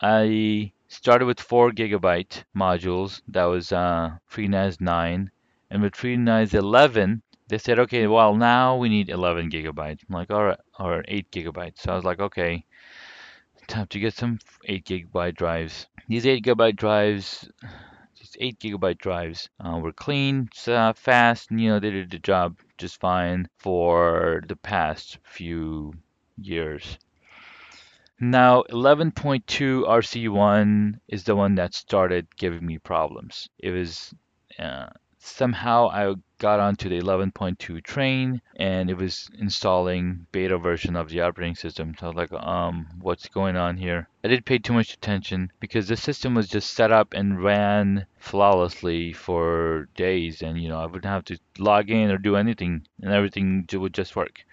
I 0.00 0.72
started 0.88 1.26
with 1.26 1.40
four 1.40 1.70
gigabyte 1.70 2.44
modules. 2.56 3.20
That 3.28 3.44
was 3.44 3.72
uh, 3.72 4.16
FreeNAS 4.30 4.80
9. 4.80 5.30
And 5.70 5.82
with 5.82 5.92
FreeNAS 5.92 6.54
11, 6.54 7.22
they 7.48 7.58
said, 7.58 7.78
okay, 7.78 8.06
well, 8.06 8.34
now 8.34 8.76
we 8.76 8.88
need 8.88 9.10
11 9.10 9.50
gigabytes. 9.50 10.00
I'm 10.08 10.14
like, 10.14 10.30
all 10.30 10.44
right, 10.44 10.60
or 10.80 11.04
8 11.06 11.30
gigabytes. 11.30 11.80
So 11.80 11.92
I 11.92 11.96
was 11.96 12.04
like, 12.04 12.20
okay, 12.20 12.64
time 13.68 13.86
to 13.88 14.00
get 14.00 14.14
some 14.14 14.38
8 14.64 14.84
gigabyte 14.84 15.36
drives. 15.36 15.86
These 16.08 16.26
8 16.26 16.42
gigabyte 16.42 16.76
drives, 16.76 17.48
these 18.18 18.36
8 18.40 18.58
gigabyte 18.58 18.98
drives 18.98 19.50
uh, 19.60 19.78
were 19.78 19.92
clean, 19.92 20.48
uh, 20.66 20.94
fast, 20.94 21.50
and, 21.50 21.60
you 21.60 21.68
know, 21.68 21.78
they 21.78 21.90
did 21.90 22.10
the 22.10 22.18
job 22.18 22.56
just 22.78 22.98
fine 22.98 23.48
for 23.58 24.42
the 24.48 24.56
past 24.56 25.18
few 25.22 25.92
years. 26.40 26.98
Now 28.20 28.64
11.2 28.64 29.84
RC1 29.86 30.98
is 31.06 31.22
the 31.22 31.36
one 31.36 31.54
that 31.54 31.72
started 31.72 32.26
giving 32.36 32.66
me 32.66 32.78
problems. 32.78 33.48
It 33.60 33.70
was 33.70 34.12
uh, 34.58 34.88
somehow 35.20 35.88
I 35.88 36.14
got 36.38 36.58
onto 36.58 36.88
the 36.88 36.98
11.2 37.00 37.80
train 37.84 38.42
and 38.56 38.90
it 38.90 38.96
was 38.96 39.30
installing 39.38 40.26
beta 40.32 40.58
version 40.58 40.96
of 40.96 41.10
the 41.10 41.20
operating 41.20 41.54
system. 41.54 41.94
So 41.96 42.06
I 42.06 42.08
was 42.08 42.16
like, 42.16 42.32
um, 42.42 42.88
what's 43.00 43.28
going 43.28 43.54
on 43.54 43.76
here? 43.76 44.08
I 44.24 44.26
didn't 44.26 44.46
pay 44.46 44.58
too 44.58 44.72
much 44.72 44.94
attention 44.94 45.52
because 45.60 45.86
the 45.86 45.96
system 45.96 46.34
was 46.34 46.48
just 46.48 46.74
set 46.74 46.90
up 46.90 47.14
and 47.14 47.40
ran 47.40 48.06
flawlessly 48.18 49.12
for 49.12 49.88
days 49.94 50.42
and 50.42 50.60
you 50.60 50.68
know 50.68 50.80
I 50.80 50.86
wouldn't 50.86 51.04
have 51.04 51.24
to 51.26 51.38
log 51.58 51.88
in 51.88 52.10
or 52.10 52.18
do 52.18 52.34
anything 52.34 52.84
and 53.00 53.12
everything 53.12 53.68
would 53.72 53.94
just 53.94 54.16
work. 54.16 54.44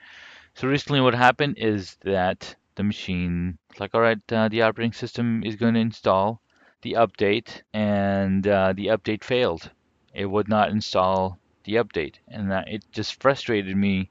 So 0.53 0.67
recently 0.67 1.01
what 1.01 1.15
happened 1.15 1.57
is 1.57 1.97
that 2.03 2.55
the 2.75 2.83
machine. 2.83 3.57
It's 3.69 3.79
like, 3.79 3.93
all 3.93 4.01
right, 4.01 4.19
uh, 4.31 4.49
the 4.49 4.61
operating 4.61 4.93
system 4.93 5.43
is 5.43 5.55
going 5.55 5.73
to 5.73 5.79
install 5.79 6.41
the 6.81 6.93
update, 6.93 7.61
and 7.73 8.47
uh, 8.47 8.73
the 8.73 8.87
update 8.87 9.23
failed. 9.23 9.69
It 10.13 10.25
would 10.25 10.47
not 10.47 10.69
install 10.69 11.39
the 11.63 11.75
update, 11.75 12.15
and 12.27 12.51
that, 12.51 12.67
it 12.67 12.85
just 12.91 13.21
frustrated 13.21 13.75
me. 13.75 14.09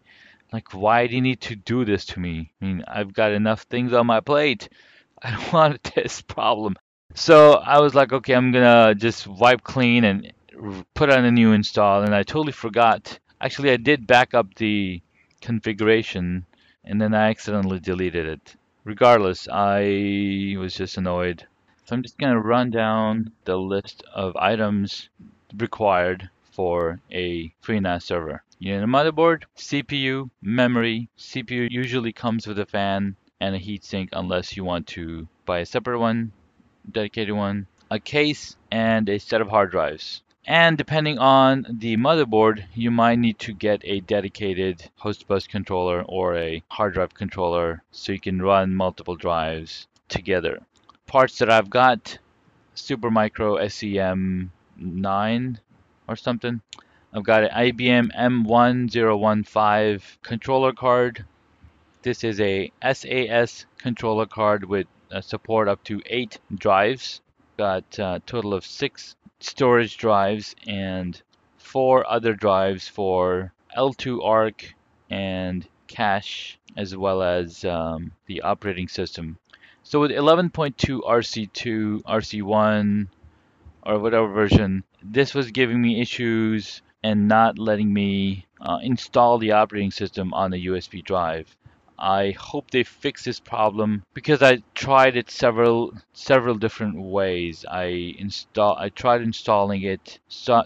Like, 0.53 0.73
why 0.73 1.07
do 1.07 1.15
you 1.15 1.23
need 1.23 1.41
to 1.43 1.57
do 1.57 1.85
this 1.85 2.05
to 2.07 2.21
me? 2.21 2.53
I 2.61 2.65
mean, 2.65 2.85
I've 2.87 3.13
got 3.13 3.33
enough 3.33 3.63
things 3.63 3.93
on 3.93 4.07
my 4.07 4.21
plate. 4.21 4.69
I 5.23 5.31
don't 5.31 5.53
want 5.53 5.83
this 5.95 6.21
problem. 6.21 6.77
So 7.15 7.53
I 7.53 7.81
was 7.81 7.95
like, 7.95 8.13
okay, 8.13 8.35
I'm 8.35 8.51
gonna 8.53 8.95
just 8.95 9.27
wipe 9.27 9.63
clean 9.63 10.05
and 10.05 10.33
put 10.95 11.11
on 11.11 11.25
a 11.25 11.31
new 11.31 11.53
install, 11.53 12.03
and 12.03 12.15
I 12.15 12.23
totally 12.23 12.53
forgot. 12.53 13.19
Actually, 13.41 13.71
I 13.71 13.77
did 13.77 14.07
back 14.07 14.35
up 14.35 14.55
the 14.55 15.01
configuration 15.41 16.47
and 16.85 17.01
then 17.01 17.15
I 17.15 17.31
accidentally 17.31 17.81
deleted 17.81 18.27
it. 18.27 18.57
Regardless, 18.85 19.49
I 19.51 20.57
was 20.59 20.75
just 20.75 20.97
annoyed. 20.97 21.47
So 21.85 21.97
I'm 21.97 22.03
just 22.03 22.19
going 22.19 22.33
to 22.33 22.41
run 22.41 22.71
down 22.71 23.33
the 23.45 23.57
list 23.57 24.03
of 24.15 24.37
items 24.37 25.09
required 25.57 26.31
for 26.53 27.01
a 27.11 27.53
FreeNAS 27.63 28.03
server. 28.03 28.43
You 28.59 28.75
need 28.75 28.83
a 28.83 28.87
motherboard, 28.87 29.45
CPU, 29.57 30.31
memory. 30.41 31.09
CPU 31.19 31.69
usually 31.71 32.13
comes 32.13 32.47
with 32.47 32.59
a 32.59 32.67
fan 32.67 33.17
and 33.41 33.55
a 33.55 33.59
heatsink 33.59 34.11
unless 34.13 34.57
you 34.57 34.65
want 34.65 34.87
to 34.89 35.29
buy 35.45 35.59
a 35.59 35.67
separate 35.67 35.99
one, 35.99 36.33
dedicated 36.91 37.35
one, 37.35 37.67
a 37.91 37.99
case, 37.99 38.57
and 38.71 39.09
a 39.09 39.19
set 39.19 39.41
of 39.41 39.49
hard 39.49 39.71
drives. 39.71 40.23
And 40.47 40.77
depending 40.77 41.19
on 41.19 41.65
the 41.71 41.97
motherboard, 41.97 42.65
you 42.75 42.91
might 42.91 43.19
need 43.19 43.39
to 43.39 43.55
get 43.55 43.81
a 43.85 44.01
dedicated 44.01 44.91
host 44.97 45.27
bus 45.27 45.47
controller 45.47 46.03
or 46.03 46.37
a 46.37 46.63
hard 46.69 46.93
drive 46.93 47.15
controller 47.15 47.83
so 47.93 48.13
you 48.13 48.21
can 48.21 48.43
run 48.43 48.75
multiple 48.75 49.17
drives 49.17 49.89
together. 50.11 50.61
Parts 51.07 51.39
that 51.39 51.49
I've 51.49 51.71
got, 51.71 52.19
Supermicro 52.77 53.59
SEM9 54.79 55.59
or 56.09 56.17
something. 56.17 56.61
I've 57.15 57.25
got 57.25 57.45
an 57.45 57.51
IBM 57.51 58.13
M1015 58.13 60.03
controller 60.23 60.73
card. 60.75 61.25
This 62.03 62.23
is 62.23 62.39
a 62.39 62.71
SAS 62.93 63.65
controller 63.79 64.27
card 64.27 64.65
with 64.65 64.89
uh, 65.11 65.23
support 65.23 65.69
up 65.69 65.83
to 65.85 66.03
8 66.05 66.39
drives. 66.55 67.23
Got 67.57 67.99
a 67.99 68.21
total 68.27 68.53
of 68.53 68.67
6 68.67 69.17
storage 69.45 69.97
drives 69.97 70.57
and 70.67 71.21
four 71.59 72.11
other 72.11 72.35
drives 72.35 72.89
for 72.89 73.53
L2 73.77 74.25
ARC 74.25 74.75
and 75.11 75.67
cache 75.87 76.59
as 76.77 76.97
well 76.97 77.23
as 77.23 77.65
um, 77.65 78.13
the 78.27 78.43
operating 78.43 78.89
system. 78.89 79.39
So 79.83 80.01
with 80.01 80.11
11.2 80.11 81.03
RC2, 81.03 82.03
RC1 82.03 83.09
or 83.83 83.99
whatever 83.99 84.29
version, 84.29 84.83
this 85.03 85.35
was 85.35 85.51
giving 85.51 85.81
me 85.81 86.01
issues 86.01 86.81
and 87.03 87.29
not 87.29 87.59
letting 87.59 87.93
me 87.93 88.47
uh, 88.61 88.79
install 88.83 89.39
the 89.39 89.53
operating 89.53 89.91
system 89.91 90.33
on 90.33 90.51
the 90.51 90.67
USB 90.67 91.05
drive. 91.05 91.55
I 91.99 92.33
hope 92.33 92.71
they 92.71 92.83
fix 92.83 93.25
this 93.25 93.39
problem 93.39 94.03
because 94.15 94.43
I 94.43 94.63
tried 94.75 95.17
it 95.17 95.31
several 95.31 95.95
several 96.13 96.57
different 96.57 97.01
ways. 97.01 97.65
I 97.71 98.15
install 98.19 98.77
I 98.77 98.89
tried 98.89 99.23
installing 99.23 99.83
it 99.83 100.19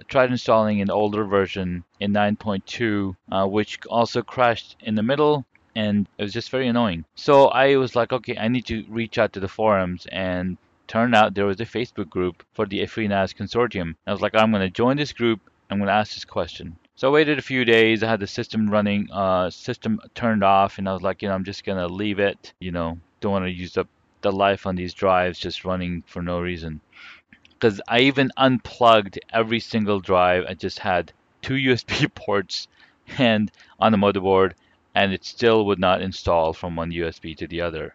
tried 0.08 0.30
installing 0.30 0.80
an 0.80 0.90
older 0.90 1.24
version 1.24 1.84
in 2.00 2.12
9.2 2.12 3.14
uh, 3.30 3.46
which 3.46 3.78
also 3.86 4.22
crashed 4.22 4.76
in 4.80 4.94
the 4.94 5.02
middle 5.02 5.44
and 5.76 6.08
it 6.16 6.22
was 6.22 6.32
just 6.32 6.50
very 6.50 6.66
annoying. 6.66 7.04
So 7.14 7.48
I 7.48 7.76
was 7.76 7.94
like 7.94 8.12
okay 8.12 8.38
I 8.38 8.48
need 8.48 8.64
to 8.66 8.84
reach 8.88 9.18
out 9.18 9.34
to 9.34 9.40
the 9.40 9.48
forums 9.48 10.06
and 10.10 10.56
turned 10.86 11.14
out 11.14 11.34
there 11.34 11.46
was 11.46 11.60
a 11.60 11.66
Facebook 11.66 12.08
group 12.08 12.42
for 12.54 12.64
the 12.64 12.80
FreeNAS 12.80 13.36
consortium. 13.36 13.96
I 14.06 14.12
was 14.12 14.22
like 14.22 14.34
I'm 14.34 14.50
going 14.50 14.62
to 14.62 14.70
join 14.70 14.96
this 14.96 15.12
group 15.12 15.40
I'm 15.70 15.78
going 15.78 15.88
to 15.88 15.92
ask 15.92 16.14
this 16.14 16.24
question. 16.24 16.78
So 16.98 17.06
I 17.06 17.12
waited 17.12 17.38
a 17.38 17.42
few 17.42 17.64
days. 17.64 18.02
I 18.02 18.08
had 18.08 18.18
the 18.18 18.26
system 18.26 18.68
running, 18.68 19.08
uh, 19.12 19.50
system 19.50 20.00
turned 20.16 20.42
off, 20.42 20.78
and 20.78 20.88
I 20.88 20.92
was 20.92 21.00
like, 21.00 21.22
you 21.22 21.28
know, 21.28 21.34
I'm 21.36 21.44
just 21.44 21.62
gonna 21.62 21.86
leave 21.86 22.18
it. 22.18 22.52
You 22.58 22.72
know, 22.72 22.98
don't 23.20 23.30
want 23.30 23.44
to 23.44 23.52
use 23.52 23.76
up 23.76 23.86
the 24.20 24.32
life 24.32 24.66
on 24.66 24.74
these 24.74 24.94
drives 24.94 25.38
just 25.38 25.64
running 25.64 26.02
for 26.08 26.22
no 26.22 26.40
reason. 26.40 26.80
Because 27.50 27.80
I 27.86 28.00
even 28.00 28.32
unplugged 28.36 29.20
every 29.32 29.60
single 29.60 30.00
drive. 30.00 30.46
I 30.48 30.54
just 30.54 30.80
had 30.80 31.12
two 31.40 31.54
USB 31.68 32.12
ports 32.12 32.66
and 33.16 33.52
on 33.78 33.92
the 33.92 33.98
motherboard, 33.98 34.54
and 34.92 35.12
it 35.12 35.24
still 35.24 35.66
would 35.66 35.78
not 35.78 36.02
install 36.02 36.52
from 36.52 36.74
one 36.74 36.90
USB 36.90 37.36
to 37.36 37.46
the 37.46 37.60
other. 37.60 37.94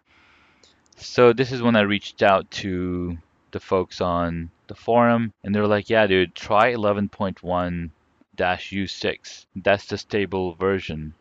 So 0.96 1.34
this 1.34 1.52
is 1.52 1.60
when 1.60 1.76
I 1.76 1.82
reached 1.82 2.22
out 2.22 2.50
to 2.62 3.18
the 3.50 3.60
folks 3.60 4.00
on 4.00 4.50
the 4.66 4.74
forum, 4.74 5.34
and 5.42 5.54
they're 5.54 5.66
like, 5.66 5.90
"Yeah, 5.90 6.06
dude, 6.06 6.34
try 6.34 6.72
11.1 6.72 7.90
U6. 8.36 9.46
That's 9.56 9.86
the 9.86 9.98
stable 9.98 10.54
version. 10.54 11.14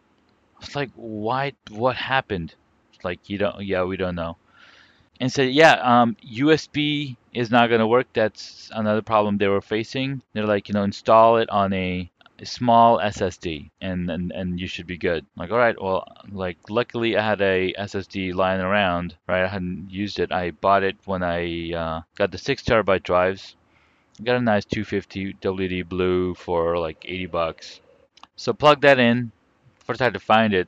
It's 0.61 0.75
like, 0.75 0.91
why? 0.95 1.53
What 1.69 1.95
happened? 1.95 2.55
It's 2.93 3.03
like, 3.03 3.29
you 3.29 3.37
don't. 3.37 3.65
Yeah, 3.65 3.83
we 3.83 3.97
don't 3.97 4.15
know. 4.15 4.37
And 5.19 5.31
said, 5.31 5.51
yeah, 5.51 5.73
um, 5.73 6.17
USB 6.25 7.15
is 7.33 7.51
not 7.51 7.67
going 7.67 7.79
to 7.79 7.87
work. 7.87 8.07
That's 8.13 8.69
another 8.73 9.01
problem 9.01 9.37
they 9.37 9.47
were 9.47 9.61
facing. 9.61 10.21
They're 10.33 10.45
like, 10.45 10.67
you 10.67 10.73
know, 10.73 10.83
install 10.83 11.37
it 11.37 11.49
on 11.49 11.73
a 11.73 12.09
a 12.39 12.45
small 12.45 12.99
SSD 12.99 13.69
and, 13.79 14.09
and 14.09 14.31
and 14.31 14.59
you 14.59 14.67
should 14.67 14.87
be 14.87 14.97
good. 14.97 15.25
Like, 15.37 15.51
all 15.51 15.57
right, 15.57 15.79
well, 15.81 16.05
like 16.31 16.57
luckily 16.69 17.15
I 17.15 17.25
had 17.25 17.41
a 17.41 17.73
SSD 17.73 18.33
lying 18.33 18.61
around, 18.61 19.15
right? 19.27 19.43
I 19.43 19.47
hadn't 19.47 19.89
used 19.89 20.19
it. 20.19 20.31
I 20.31 20.51
bought 20.51 20.83
it 20.83 20.97
when 21.05 21.23
I 21.23 21.73
uh, 21.73 22.01
got 22.15 22.31
the 22.31 22.37
six 22.37 22.63
terabyte 22.63 23.03
drives. 23.03 23.55
Got 24.21 24.35
a 24.35 24.41
nice 24.41 24.65
250 24.65 25.33
WD 25.41 25.87
blue 25.87 26.35
for 26.35 26.77
like 26.77 27.03
80 27.05 27.25
bucks. 27.27 27.81
So 28.35 28.53
plug 28.53 28.81
that 28.81 28.99
in. 28.99 29.31
First 29.85 30.01
I 30.01 30.05
had 30.05 30.13
to 30.13 30.19
find 30.19 30.53
it. 30.53 30.67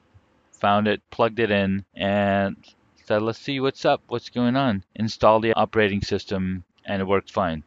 Found 0.60 0.88
it, 0.88 1.02
plugged 1.12 1.40
it 1.40 1.52
in, 1.52 1.86
and 1.94 2.56
said, 3.04 3.22
let's 3.22 3.40
see 3.40 3.60
what's 3.60 3.86
up, 3.86 4.02
what's 4.08 4.30
going 4.30 4.56
on. 4.56 4.84
Install 4.96 5.40
the 5.40 5.54
operating 5.54 6.02
system, 6.02 6.64
and 6.86 7.02
it 7.02 7.08
worked 7.08 7.32
fine. 7.32 7.64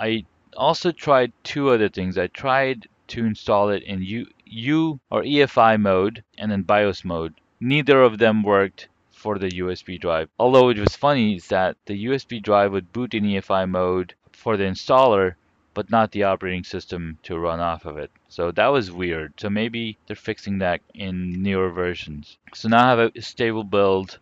I 0.00 0.24
also 0.56 0.92
tried 0.92 1.32
two 1.42 1.70
other 1.70 1.88
things. 1.88 2.16
I 2.16 2.28
tried 2.28 2.88
to 3.08 3.24
install 3.26 3.70
it 3.70 3.82
in 3.82 4.02
U, 4.02 4.26
U 4.46 5.00
or 5.10 5.22
EFI 5.22 5.80
mode 5.80 6.22
and 6.36 6.50
then 6.50 6.62
BIOS 6.62 7.04
mode. 7.04 7.34
Neither 7.60 8.02
of 8.02 8.18
them 8.18 8.42
worked 8.42 8.88
for 9.10 9.38
the 9.38 9.48
USB 9.48 10.00
drive. 10.00 10.28
Although 10.38 10.68
it 10.68 10.78
was 10.78 10.94
funny 10.94 11.36
is 11.36 11.48
that 11.48 11.76
the 11.86 12.06
USB 12.06 12.42
drive 12.42 12.72
would 12.72 12.92
boot 12.92 13.14
in 13.14 13.24
EFI 13.24 13.68
mode 13.68 14.14
for 14.38 14.56
the 14.56 14.64
installer, 14.64 15.34
but 15.74 15.90
not 15.90 16.12
the 16.12 16.22
operating 16.22 16.62
system 16.62 17.18
to 17.24 17.38
run 17.38 17.58
off 17.58 17.84
of 17.84 17.98
it. 17.98 18.10
So 18.28 18.52
that 18.52 18.68
was 18.68 18.92
weird. 18.92 19.32
So 19.36 19.50
maybe 19.50 19.98
they're 20.06 20.14
fixing 20.14 20.58
that 20.58 20.80
in 20.94 21.42
newer 21.42 21.70
versions. 21.70 22.38
So 22.54 22.68
now 22.68 22.86
I 22.86 22.90
have 22.90 23.12
a 23.16 23.20
stable 23.20 23.64
build. 23.64 24.18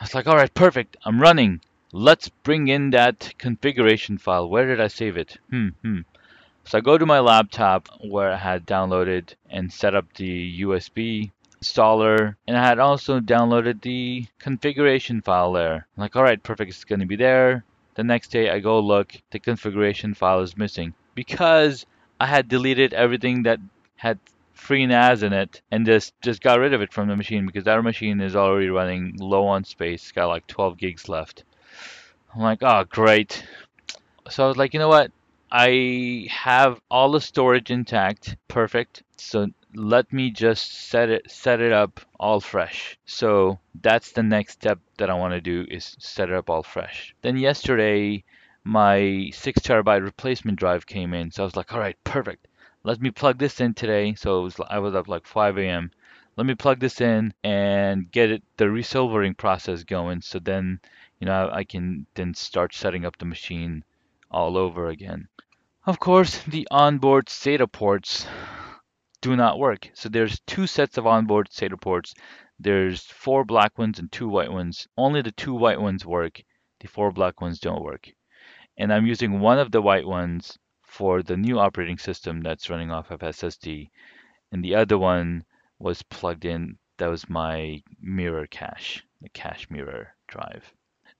I 0.00 0.04
was 0.04 0.14
like, 0.14 0.26
all 0.26 0.36
right, 0.36 0.52
perfect. 0.52 0.96
I'm 1.04 1.20
running. 1.20 1.60
Let's 1.92 2.28
bring 2.28 2.68
in 2.68 2.90
that 2.90 3.34
configuration 3.36 4.16
file. 4.16 4.48
Where 4.48 4.66
did 4.66 4.80
I 4.80 4.88
save 4.88 5.18
it? 5.18 5.36
Hmm, 5.50 5.68
hmm. 5.82 6.00
So 6.64 6.78
I 6.78 6.80
go 6.80 6.96
to 6.96 7.04
my 7.04 7.20
laptop 7.20 7.88
where 8.00 8.32
I 8.32 8.38
had 8.38 8.66
downloaded 8.66 9.34
and 9.50 9.70
set 9.70 9.94
up 9.94 10.06
the 10.14 10.62
USB 10.62 11.30
installer 11.62 12.36
and 12.48 12.56
I 12.56 12.66
had 12.66 12.78
also 12.78 13.20
downloaded 13.20 13.82
the 13.82 14.26
configuration 14.38 15.20
file 15.20 15.52
there. 15.52 15.74
I'm 15.74 16.00
like, 16.00 16.16
all 16.16 16.22
right, 16.22 16.42
perfect, 16.42 16.70
it's 16.70 16.84
going 16.84 17.00
to 17.00 17.06
be 17.06 17.16
there. 17.16 17.64
The 17.94 18.04
next 18.04 18.28
day 18.28 18.50
I 18.50 18.60
go 18.60 18.80
look, 18.80 19.14
the 19.30 19.38
configuration 19.38 20.14
file 20.14 20.40
is 20.40 20.56
missing 20.56 20.94
because 21.14 21.86
I 22.20 22.26
had 22.26 22.48
deleted 22.48 22.92
everything 22.92 23.44
that 23.44 23.60
had 23.96 24.18
FreeNAS 24.56 25.22
in 25.22 25.32
it 25.32 25.60
and 25.70 25.84
just 25.86 26.14
just 26.22 26.42
got 26.42 26.58
rid 26.58 26.74
of 26.74 26.82
it 26.82 26.92
from 26.92 27.08
the 27.08 27.16
machine 27.16 27.46
because 27.46 27.66
our 27.68 27.82
machine 27.82 28.20
is 28.20 28.36
already 28.36 28.68
running 28.68 29.16
low 29.18 29.46
on 29.46 29.64
space. 29.64 30.12
Got 30.12 30.26
like 30.26 30.46
12 30.46 30.78
gigs 30.78 31.08
left. 31.08 31.44
I'm 32.34 32.42
like, 32.42 32.62
oh 32.62 32.84
great. 32.88 33.44
So 34.28 34.44
I 34.44 34.48
was 34.48 34.56
like, 34.56 34.74
you 34.74 34.80
know 34.80 34.88
what? 34.88 35.12
I 35.50 36.26
have 36.30 36.80
all 36.90 37.12
the 37.12 37.20
storage 37.20 37.70
intact, 37.70 38.36
perfect. 38.48 39.02
So 39.16 39.48
let 39.74 40.12
me 40.12 40.30
just 40.30 40.88
set 40.88 41.10
it 41.10 41.30
set 41.30 41.60
it 41.60 41.72
up 41.72 42.00
all 42.18 42.40
fresh. 42.40 42.98
So 43.06 43.58
that's 43.80 44.12
the 44.12 44.22
next 44.22 44.54
step 44.54 44.78
that 44.98 45.10
I 45.10 45.14
want 45.14 45.34
to 45.34 45.40
do 45.40 45.66
is 45.70 45.96
set 45.98 46.30
it 46.30 46.34
up 46.34 46.48
all 46.48 46.62
fresh. 46.62 47.14
Then 47.22 47.36
yesterday 47.36 48.24
my 48.64 49.30
six 49.32 49.60
terabyte 49.60 50.02
replacement 50.02 50.58
drive 50.58 50.86
came 50.86 51.12
in. 51.12 51.30
So 51.30 51.42
I 51.42 51.46
was 51.46 51.56
like, 51.56 51.72
all 51.72 51.78
right, 51.78 51.96
perfect. 52.04 52.48
Let 52.82 53.00
me 53.00 53.10
plug 53.10 53.38
this 53.38 53.60
in 53.60 53.74
today. 53.74 54.14
So 54.14 54.42
was, 54.42 54.56
I 54.68 54.78
was 54.78 54.94
up 54.94 55.08
like 55.08 55.26
5 55.26 55.58
a.m. 55.58 55.90
Let 56.36 56.46
me 56.46 56.54
plug 56.54 56.80
this 56.80 57.00
in 57.00 57.34
and 57.44 58.10
get 58.10 58.30
it 58.30 58.42
the 58.56 58.64
resilvering 58.64 59.36
process 59.36 59.84
going. 59.84 60.22
So 60.22 60.38
then, 60.38 60.80
you 61.20 61.26
know, 61.26 61.50
I 61.52 61.64
can 61.64 62.06
then 62.14 62.34
start 62.34 62.74
setting 62.74 63.04
up 63.04 63.18
the 63.18 63.24
machine 63.24 63.84
all 64.30 64.56
over 64.56 64.88
again. 64.88 65.28
Of 65.86 66.00
course, 66.00 66.38
the 66.44 66.66
onboard 66.70 67.26
SATA 67.26 67.70
ports 67.70 68.26
do 69.24 69.34
not 69.34 69.58
work. 69.58 69.90
So 69.94 70.10
there's 70.10 70.38
two 70.40 70.66
sets 70.66 70.98
of 70.98 71.06
onboard 71.06 71.48
SATA 71.48 71.80
ports. 71.80 72.12
There's 72.58 73.00
four 73.04 73.42
black 73.42 73.78
ones 73.78 73.98
and 73.98 74.12
two 74.12 74.28
white 74.28 74.52
ones. 74.52 74.86
Only 74.98 75.22
the 75.22 75.32
two 75.32 75.54
white 75.54 75.80
ones 75.80 76.04
work. 76.04 76.42
The 76.80 76.88
four 76.88 77.10
black 77.10 77.40
ones 77.40 77.58
don't 77.58 77.82
work. 77.82 78.12
And 78.76 78.92
I'm 78.92 79.06
using 79.06 79.40
one 79.40 79.58
of 79.58 79.70
the 79.70 79.80
white 79.80 80.06
ones 80.06 80.58
for 80.82 81.22
the 81.22 81.38
new 81.38 81.58
operating 81.58 81.96
system 81.96 82.42
that's 82.42 82.68
running 82.68 82.90
off 82.90 83.10
of 83.10 83.20
SSD. 83.20 83.88
And 84.52 84.62
the 84.62 84.74
other 84.74 84.98
one 84.98 85.44
was 85.78 86.02
plugged 86.02 86.44
in. 86.44 86.76
That 86.98 87.08
was 87.08 87.26
my 87.26 87.82
mirror 88.02 88.46
cache, 88.46 89.02
the 89.22 89.30
cache 89.30 89.70
mirror 89.70 90.14
drive. 90.28 90.70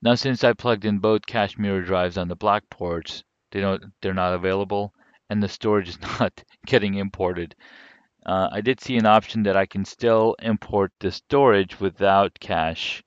Now, 0.02 0.14
since 0.14 0.44
I 0.44 0.52
plugged 0.52 0.84
in 0.84 0.98
both 0.98 1.24
cache 1.24 1.56
mirror 1.56 1.80
drives 1.80 2.18
on 2.18 2.28
the 2.28 2.36
black 2.36 2.68
ports, 2.68 3.24
they 3.50 3.62
don't 3.62 3.82
they're 4.02 4.12
not 4.12 4.34
available 4.34 4.92
and 5.30 5.42
the 5.42 5.48
storage 5.48 5.88
is 5.88 6.00
not 6.20 6.44
getting 6.66 6.94
imported. 6.96 7.56
Uh, 8.26 8.48
I 8.50 8.60
did 8.62 8.80
see 8.80 8.96
an 8.96 9.06
option 9.06 9.42
that 9.42 9.56
I 9.56 9.66
can 9.66 9.84
still 9.84 10.34
import 10.40 10.92
the 11.00 11.12
storage 11.12 11.78
without 11.78 12.38
cache. 12.40 13.02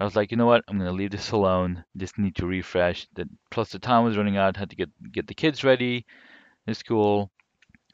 I 0.00 0.04
was 0.04 0.16
like, 0.16 0.30
you 0.30 0.36
know 0.36 0.46
what? 0.46 0.64
I'm 0.68 0.78
gonna 0.78 0.92
leave 0.92 1.10
this 1.10 1.30
alone. 1.30 1.84
Just 1.96 2.18
need 2.18 2.36
to 2.36 2.46
refresh. 2.46 3.06
That 3.14 3.28
plus 3.50 3.70
the 3.70 3.78
time 3.78 4.04
was 4.04 4.16
running 4.16 4.36
out. 4.36 4.56
Had 4.56 4.70
to 4.70 4.76
get 4.76 4.90
get 5.12 5.26
the 5.26 5.34
kids 5.34 5.64
ready 5.64 6.06
in 6.66 6.74
school, 6.74 7.30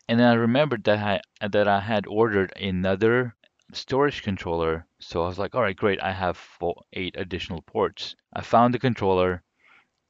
and 0.09 0.21
then 0.21 0.29
I 0.29 0.35
remembered 0.35 0.85
that 0.85 0.99
I 0.99 1.49
that 1.49 1.69
I 1.69 1.81
had 1.81 2.07
ordered 2.07 2.53
another 2.57 3.35
storage 3.73 4.23
controller. 4.23 4.87
So 5.01 5.23
I 5.23 5.29
was 5.29 5.39
like, 5.39 5.55
all 5.55 5.63
right, 5.63 5.77
great. 5.77 6.03
I 6.03 6.13
have 6.13 6.37
four, 6.37 6.83
eight 6.93 7.15
additional 7.19 7.63
ports. 7.63 8.17
I 8.35 8.43
found 8.43 8.75
the 8.75 8.79
controller, 8.79 9.43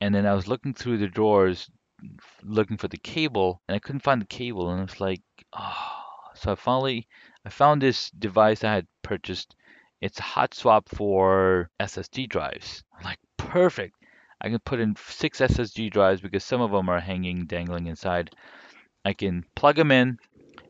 and 0.00 0.14
then 0.14 0.26
I 0.26 0.34
was 0.34 0.48
looking 0.48 0.74
through 0.74 0.98
the 0.98 1.08
drawers 1.08 1.70
looking 2.42 2.76
for 2.76 2.88
the 2.88 2.98
cable 2.98 3.62
and 3.66 3.74
I 3.74 3.78
couldn't 3.78 4.02
find 4.02 4.20
the 4.20 4.26
cable 4.26 4.70
and 4.70 4.80
I 4.80 4.84
was 4.84 5.00
like 5.00 5.22
oh 5.52 6.03
so 6.34 6.52
I 6.52 6.54
finally 6.56 7.06
I 7.44 7.50
found 7.50 7.80
this 7.80 8.10
device 8.10 8.64
I 8.64 8.74
had 8.74 8.86
purchased. 9.02 9.54
It's 10.00 10.18
a 10.18 10.22
hot 10.22 10.54
swap 10.54 10.88
for 10.88 11.70
SSD 11.80 12.28
drives. 12.28 12.82
I'm 12.98 13.04
like 13.04 13.18
perfect. 13.36 13.96
I 14.40 14.48
can 14.48 14.58
put 14.58 14.80
in 14.80 14.96
six 14.96 15.40
SSD 15.40 15.90
drives 15.90 16.20
because 16.20 16.44
some 16.44 16.60
of 16.60 16.70
them 16.70 16.88
are 16.88 17.00
hanging 17.00 17.46
dangling 17.46 17.86
inside. 17.86 18.34
I 19.04 19.12
can 19.12 19.44
plug 19.54 19.76
them 19.76 19.90
in. 19.90 20.18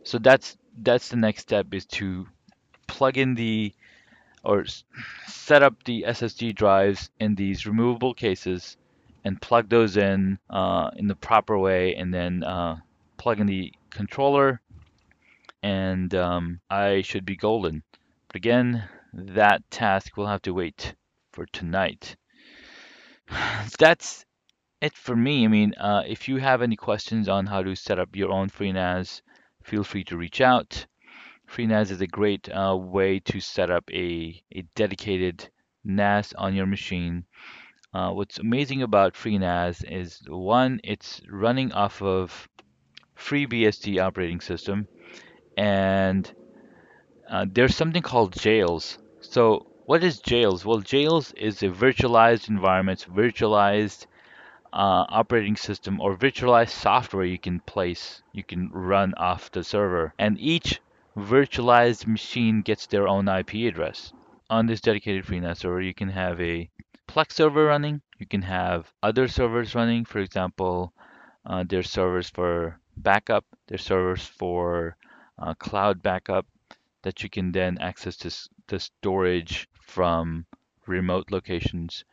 So 0.02 0.18
that's 0.18 0.56
that's 0.78 1.08
the 1.08 1.16
next 1.16 1.42
step 1.42 1.72
is 1.72 1.86
to 1.86 2.26
plug 2.86 3.16
in 3.16 3.34
the 3.34 3.74
or 4.44 4.64
set 5.26 5.62
up 5.62 5.82
the 5.84 6.04
SSD 6.06 6.54
drives 6.54 7.10
in 7.18 7.34
these 7.34 7.66
removable 7.66 8.12
cases 8.12 8.76
and 9.24 9.40
plug 9.40 9.68
those 9.70 9.96
in 9.96 10.38
uh, 10.50 10.90
in 10.96 11.08
the 11.08 11.14
proper 11.14 11.58
way 11.58 11.94
and 11.94 12.12
then 12.12 12.44
uh, 12.44 12.76
plug 13.16 13.40
in 13.40 13.46
the 13.46 13.72
controller 13.90 14.60
and 15.64 16.14
um, 16.14 16.60
I 16.68 17.00
should 17.02 17.24
be 17.24 17.36
golden. 17.36 17.82
But 18.28 18.36
again, 18.36 18.88
that 19.12 19.68
task 19.70 20.16
will 20.16 20.26
have 20.26 20.42
to 20.42 20.52
wait 20.52 20.94
for 21.32 21.46
tonight. 21.46 22.16
That's 23.78 24.24
it 24.80 24.94
for 24.96 25.16
me. 25.16 25.44
I 25.44 25.48
mean, 25.48 25.74
uh, 25.74 26.02
if 26.06 26.28
you 26.28 26.36
have 26.36 26.60
any 26.60 26.76
questions 26.76 27.28
on 27.28 27.46
how 27.46 27.62
to 27.62 27.74
set 27.74 27.98
up 27.98 28.14
your 28.14 28.30
own 28.30 28.50
FreeNAS, 28.50 29.22
feel 29.62 29.84
free 29.84 30.04
to 30.04 30.16
reach 30.16 30.40
out. 30.40 30.86
FreeNAS 31.48 31.90
is 31.90 32.00
a 32.00 32.06
great 32.06 32.48
uh, 32.50 32.76
way 32.76 33.20
to 33.20 33.40
set 33.40 33.70
up 33.70 33.90
a, 33.90 34.42
a 34.54 34.62
dedicated 34.74 35.48
NAS 35.84 36.32
on 36.34 36.54
your 36.54 36.66
machine 36.66 37.24
uh, 37.94 38.10
what's 38.10 38.40
amazing 38.40 38.82
about 38.82 39.14
FreeNAS 39.14 39.84
is 39.88 40.20
one, 40.26 40.80
it's 40.82 41.22
running 41.30 41.70
off 41.70 42.02
of 42.02 42.48
FreeBSD 43.16 44.02
operating 44.02 44.40
system, 44.40 44.88
and 45.56 46.32
uh, 47.28 47.46
there's 47.50 47.76
something 47.76 48.02
called 48.02 48.32
jails. 48.32 48.98
So 49.20 49.66
what 49.86 50.02
is 50.02 50.18
jails? 50.18 50.64
Well, 50.64 50.80
jails 50.80 51.32
is 51.32 51.62
a 51.62 51.68
virtualized 51.68 52.48
environment, 52.48 53.06
virtualized 53.12 54.06
uh, 54.72 55.06
operating 55.08 55.56
system 55.56 56.00
or 56.00 56.16
virtualized 56.16 56.70
software 56.70 57.24
you 57.24 57.38
can 57.38 57.60
place, 57.60 58.22
you 58.32 58.42
can 58.42 58.70
run 58.72 59.14
off 59.16 59.50
the 59.52 59.62
server. 59.62 60.12
And 60.18 60.38
each 60.40 60.80
virtualized 61.16 62.06
machine 62.06 62.62
gets 62.62 62.86
their 62.86 63.06
own 63.06 63.28
IP 63.28 63.54
address. 63.68 64.12
On 64.50 64.66
this 64.66 64.80
dedicated 64.80 65.24
FreeNAS 65.24 65.58
server, 65.58 65.80
you 65.80 65.94
can 65.94 66.08
have 66.08 66.40
a 66.40 66.68
Plex 67.06 67.32
server 67.32 67.66
running. 67.66 68.00
You 68.18 68.26
can 68.26 68.42
have 68.42 68.92
other 69.02 69.28
servers 69.28 69.74
running. 69.74 70.04
For 70.04 70.18
example, 70.18 70.92
uh, 71.46 71.64
there's 71.68 71.90
servers 71.90 72.30
for 72.30 72.80
backup. 72.96 73.44
There's 73.68 73.84
servers 73.84 74.26
for 74.26 74.96
uh, 75.38 75.54
cloud 75.54 76.02
backup 76.02 76.46
that 77.02 77.22
you 77.22 77.28
can 77.28 77.52
then 77.52 77.78
access 77.78 78.16
to 78.16 78.30
the 78.68 78.80
storage 78.80 79.68
from 79.80 80.46
remote 80.86 81.30
locations. 81.30 82.04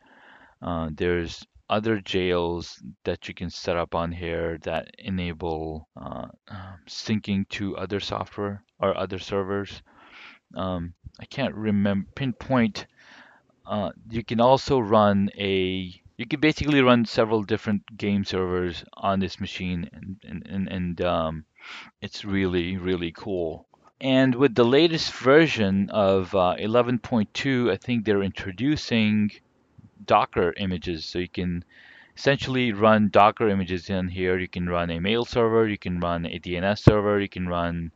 Uh, 0.60 0.90
there's 0.94 1.44
other 1.70 2.00
jails 2.00 2.82
that 3.04 3.28
you 3.28 3.34
can 3.34 3.48
set 3.48 3.76
up 3.76 3.94
on 3.94 4.12
here 4.12 4.58
that 4.62 4.94
enable 4.98 5.88
uh, 5.96 6.26
um, 6.48 6.78
syncing 6.86 7.48
to 7.48 7.76
other 7.76 8.00
software 8.00 8.62
or 8.80 8.96
other 8.96 9.18
servers. 9.18 9.82
Um, 10.54 10.92
I 11.18 11.24
can't 11.24 11.54
remember 11.54 12.06
pinpoint 12.14 12.86
uh, 13.66 13.90
you 14.10 14.24
can 14.24 14.40
also 14.40 14.78
run 14.78 15.30
a 15.38 16.01
You 16.22 16.28
can 16.28 16.38
basically 16.38 16.80
run 16.80 17.04
several 17.04 17.42
different 17.42 17.98
game 17.98 18.24
servers 18.24 18.84
on 18.94 19.18
this 19.18 19.40
machine, 19.40 19.90
and 19.92 20.44
and 20.46 20.68
and, 20.68 21.00
um, 21.00 21.44
it's 22.00 22.24
really 22.24 22.76
really 22.76 23.10
cool. 23.10 23.66
And 24.00 24.36
with 24.36 24.54
the 24.54 24.64
latest 24.64 25.12
version 25.12 25.90
of 25.90 26.32
uh, 26.32 26.54
11.2, 26.60 27.72
I 27.72 27.76
think 27.76 28.04
they're 28.04 28.22
introducing 28.22 29.32
Docker 30.04 30.54
images, 30.58 31.04
so 31.04 31.18
you 31.18 31.28
can 31.28 31.64
essentially 32.16 32.72
run 32.72 33.08
Docker 33.08 33.48
images 33.48 33.90
in 33.90 34.06
here. 34.06 34.38
You 34.38 34.46
can 34.46 34.68
run 34.68 34.92
a 34.92 35.00
mail 35.00 35.24
server, 35.24 35.66
you 35.66 35.78
can 35.78 35.98
run 35.98 36.24
a 36.26 36.38
DNS 36.38 36.78
server, 36.78 37.18
you 37.18 37.28
can 37.28 37.48
run 37.48 37.90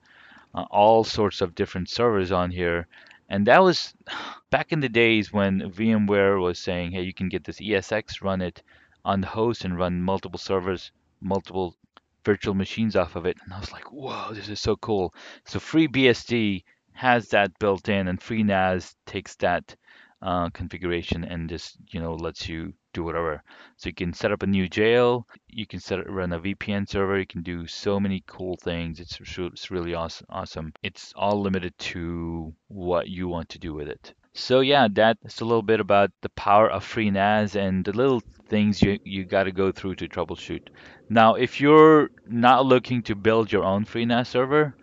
uh, 0.53 0.65
all 0.73 1.05
sorts 1.05 1.41
of 1.43 1.55
different 1.55 1.89
servers 1.89 2.33
on 2.33 2.51
here. 2.51 2.89
And 3.29 3.47
that 3.47 3.63
was 3.63 3.95
back 4.51 4.73
in 4.73 4.81
the 4.81 4.89
days 4.89 5.33
when 5.33 5.73
VMware 5.73 6.41
was 6.41 6.59
saying, 6.59 6.93
hey, 6.93 7.03
you 7.03 7.13
can 7.13 7.29
get 7.29 7.45
this 7.45 7.61
ESX, 7.61 8.23
run 8.23 8.41
it 8.41 8.63
on 9.05 9.21
the 9.21 9.27
host 9.27 9.65
and 9.65 9.79
run 9.79 10.03
multiple 10.03 10.39
servers, 10.39 10.93
multiple 11.21 11.77
virtual 12.25 12.55
machines 12.55 12.97
off 12.97 13.17
of 13.17 13.27
it. 13.27 13.37
And 13.45 13.53
I 13.53 13.61
was 13.61 13.73
like, 13.73 13.93
whoa, 13.93 14.33
this 14.33 14.49
is 14.49 14.61
so 14.61 14.77
cool. 14.77 15.15
So 15.45 15.59
FreeBSD 15.59 16.65
has 16.93 17.29
that 17.29 17.59
built 17.59 17.89
in 17.89 18.09
and 18.09 18.21
FreeNAS 18.21 18.95
takes 19.07 19.35
that 19.37 19.77
uh, 20.23 20.51
configuration 20.51 21.25
and 21.25 21.49
just, 21.49 21.77
you 21.89 22.01
know, 22.01 22.15
lets 22.15 22.49
you 22.49 22.73
do 22.93 23.05
whatever. 23.05 23.43
So 23.77 23.89
you 23.89 23.95
can 23.95 24.13
set 24.13 24.33
up 24.33 24.43
a 24.43 24.47
new 24.47 24.69
jail, 24.69 25.27
you 25.49 25.67
can 25.67 25.81
set 25.81 26.09
run 26.11 26.33
a 26.33 26.41
VPN 26.41 26.89
server, 26.89 27.19
you 27.19 27.27
can 27.27 27.43
do 27.43 27.67
so 27.67 28.01
many 28.01 28.25
cool 28.27 28.57
things. 28.63 29.01
It's 29.01 29.19
it's 29.21 29.71
really 29.71 29.95
awesome. 29.95 30.27
Awesome. 30.31 30.73
It's 30.83 31.13
all 31.17 31.41
limited 31.41 31.77
to 31.93 32.55
what 32.69 33.09
you 33.09 33.29
want 33.29 33.51
to 33.51 33.59
do 33.59 33.75
with 33.75 33.89
it. 33.89 34.15
So 34.33 34.61
yeah, 34.61 34.89
that's 34.91 35.41
a 35.41 35.45
little 35.45 35.63
bit 35.63 35.81
about 35.81 36.11
the 36.21 36.29
power 36.31 36.71
of 36.71 36.85
FreeNAS 36.85 37.57
and 37.57 37.85
the 37.85 37.93
little 37.93 38.23
things 38.49 38.83
you 38.83 38.99
you 39.05 39.25
got 39.25 39.45
to 39.45 39.53
go 39.53 39.73
through 39.73 39.97
to 39.97 40.09
troubleshoot. 40.09 40.69
Now, 41.09 41.35
if 41.35 41.61
you're 41.61 42.11
not 42.27 42.67
looking 42.67 43.03
to 43.05 43.15
build 43.15 43.51
your 43.53 43.65
own 43.65 43.85
FreeNAS 43.85 44.27
server, 44.29 44.75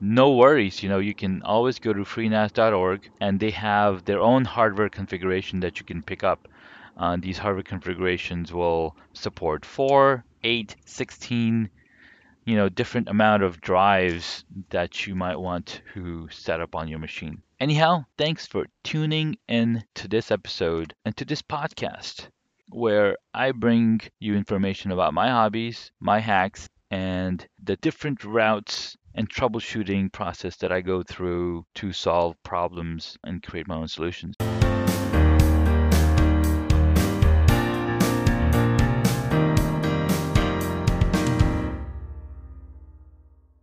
no 0.00 0.32
worries. 0.32 0.82
You 0.82 0.88
know, 0.88 0.98
you 0.98 1.14
can 1.14 1.42
always 1.42 1.78
go 1.78 1.92
to 1.92 2.04
freenas.org 2.04 3.10
and 3.20 3.40
they 3.40 3.50
have 3.50 4.04
their 4.04 4.20
own 4.20 4.44
hardware 4.44 4.88
configuration 4.88 5.60
that 5.60 5.78
you 5.78 5.84
can 5.84 6.02
pick 6.02 6.22
up. 6.24 6.48
Uh, 6.96 7.16
these 7.18 7.38
hardware 7.38 7.62
configurations 7.62 8.52
will 8.52 8.96
support 9.12 9.64
4, 9.64 10.24
8, 10.42 10.76
16, 10.84 11.70
you 12.44 12.56
know, 12.56 12.68
different 12.68 13.08
amount 13.08 13.42
of 13.42 13.60
drives 13.60 14.44
that 14.70 15.06
you 15.06 15.14
might 15.14 15.38
want 15.38 15.82
to 15.94 16.28
set 16.30 16.60
up 16.60 16.74
on 16.74 16.88
your 16.88 16.98
machine. 16.98 17.42
Anyhow, 17.60 18.04
thanks 18.16 18.46
for 18.46 18.66
tuning 18.84 19.36
in 19.48 19.84
to 19.94 20.08
this 20.08 20.30
episode 20.30 20.94
and 21.04 21.16
to 21.16 21.24
this 21.24 21.42
podcast 21.42 22.28
where 22.70 23.16
I 23.32 23.52
bring 23.52 24.00
you 24.18 24.36
information 24.36 24.90
about 24.92 25.14
my 25.14 25.30
hobbies, 25.30 25.90
my 26.00 26.20
hacks, 26.20 26.68
and 26.90 27.46
the 27.62 27.76
different 27.76 28.24
routes 28.24 28.96
and 29.14 29.28
troubleshooting 29.28 30.12
process 30.12 30.56
that 30.56 30.72
I 30.72 30.80
go 30.80 31.02
through 31.02 31.64
to 31.76 31.92
solve 31.92 32.36
problems 32.42 33.16
and 33.24 33.42
create 33.42 33.68
my 33.68 33.76
own 33.76 33.88
solutions. 33.88 34.36